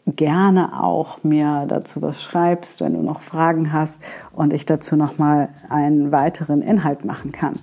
gerne 0.07 0.83
auch 0.83 1.23
mir 1.23 1.65
dazu 1.69 2.03
was 2.03 2.23
schreibst, 2.23 2.81
wenn 2.81 2.95
du 2.95 3.03
noch 3.03 3.23
Fragen 3.23 3.73
hast 3.73 4.03
und 4.33 4.53
ich 4.53 4.67
dazu 4.67 4.97
nochmal 4.97 5.49
einen 5.71 6.12
weiteren 6.12 6.61
Inhalt 6.61 7.05
machen 7.05 7.33
kann. 7.33 7.55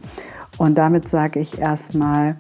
Und 0.59 0.75
damit 0.77 1.07
sage 1.07 1.39
ich 1.39 1.57
erstmal 1.57 2.35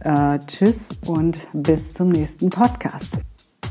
äh, 0.00 0.38
Tschüss 0.46 0.90
und 1.06 1.36
bis 1.52 1.92
zum 1.92 2.10
nächsten 2.10 2.48
Podcast. 2.48 3.18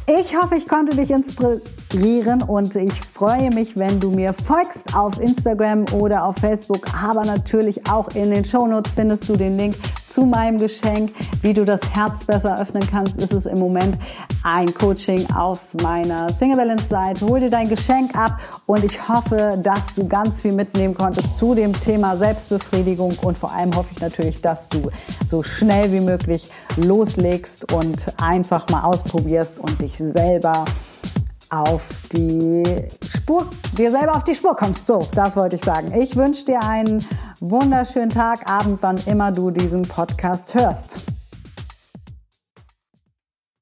Ich 0.05 0.35
hoffe, 0.35 0.55
ich 0.57 0.67
konnte 0.67 0.97
dich 0.97 1.09
inspirieren 1.09 2.41
und 2.41 2.75
ich 2.75 2.93
freue 2.93 3.49
mich, 3.51 3.77
wenn 3.77 4.01
du 4.01 4.11
mir 4.11 4.33
folgst 4.33 4.93
auf 4.93 5.17
Instagram 5.21 5.85
oder 5.93 6.25
auf 6.25 6.35
Facebook. 6.35 6.85
Aber 7.01 7.23
natürlich 7.23 7.89
auch 7.89 8.09
in 8.13 8.31
den 8.31 8.43
Shownotes 8.43 8.91
findest 8.93 9.29
du 9.29 9.33
den 9.33 9.57
Link 9.57 9.75
zu 10.13 10.25
meinem 10.25 10.59
Geschenk, 10.59 11.11
wie 11.41 11.53
du 11.53 11.65
das 11.65 11.81
Herz 11.91 12.23
besser 12.23 12.59
öffnen 12.61 12.83
kannst, 12.87 13.17
ist 13.17 13.33
es 13.33 13.47
im 13.47 13.57
Moment 13.57 13.97
ein 14.43 14.71
Coaching 14.75 15.25
auf 15.33 15.73
meiner 15.81 16.29
Single 16.29 16.57
Balance 16.57 16.87
Seite. 16.87 17.25
Hol 17.25 17.39
dir 17.39 17.49
dein 17.49 17.67
Geschenk 17.67 18.15
ab 18.15 18.39
und 18.67 18.83
ich 18.83 19.09
hoffe, 19.09 19.59
dass 19.63 19.95
du 19.95 20.07
ganz 20.07 20.41
viel 20.41 20.53
mitnehmen 20.53 20.93
konntest 20.93 21.39
zu 21.39 21.55
dem 21.55 21.73
Thema 21.73 22.15
Selbstbefriedigung 22.15 23.17
und 23.23 23.37
vor 23.37 23.51
allem 23.51 23.75
hoffe 23.75 23.89
ich 23.91 24.01
natürlich, 24.01 24.39
dass 24.39 24.69
du 24.69 24.91
so 25.27 25.41
schnell 25.41 25.91
wie 25.91 26.01
möglich 26.01 26.51
loslegst 26.77 27.73
und 27.73 28.13
einfach 28.21 28.69
mal 28.69 28.83
ausprobierst 28.83 29.59
und 29.59 29.81
dich 29.81 29.97
selber 29.97 30.65
auf 31.53 31.87
die 32.11 32.63
Spur, 33.07 33.47
dir 33.77 33.91
selber 33.91 34.15
auf 34.15 34.23
die 34.23 34.35
Spur 34.35 34.55
kommst. 34.55 34.87
So, 34.87 35.07
das 35.13 35.35
wollte 35.35 35.55
ich 35.57 35.63
sagen. 35.63 35.93
Ich 35.93 36.15
wünsche 36.15 36.45
dir 36.45 36.63
einen 36.63 37.05
wunderschönen 37.39 38.09
Tag, 38.09 38.49
Abend, 38.49 38.79
wann 38.81 38.97
immer 39.05 39.31
du 39.31 39.51
diesen 39.51 39.83
Podcast 39.83 40.55
hörst. 40.55 41.12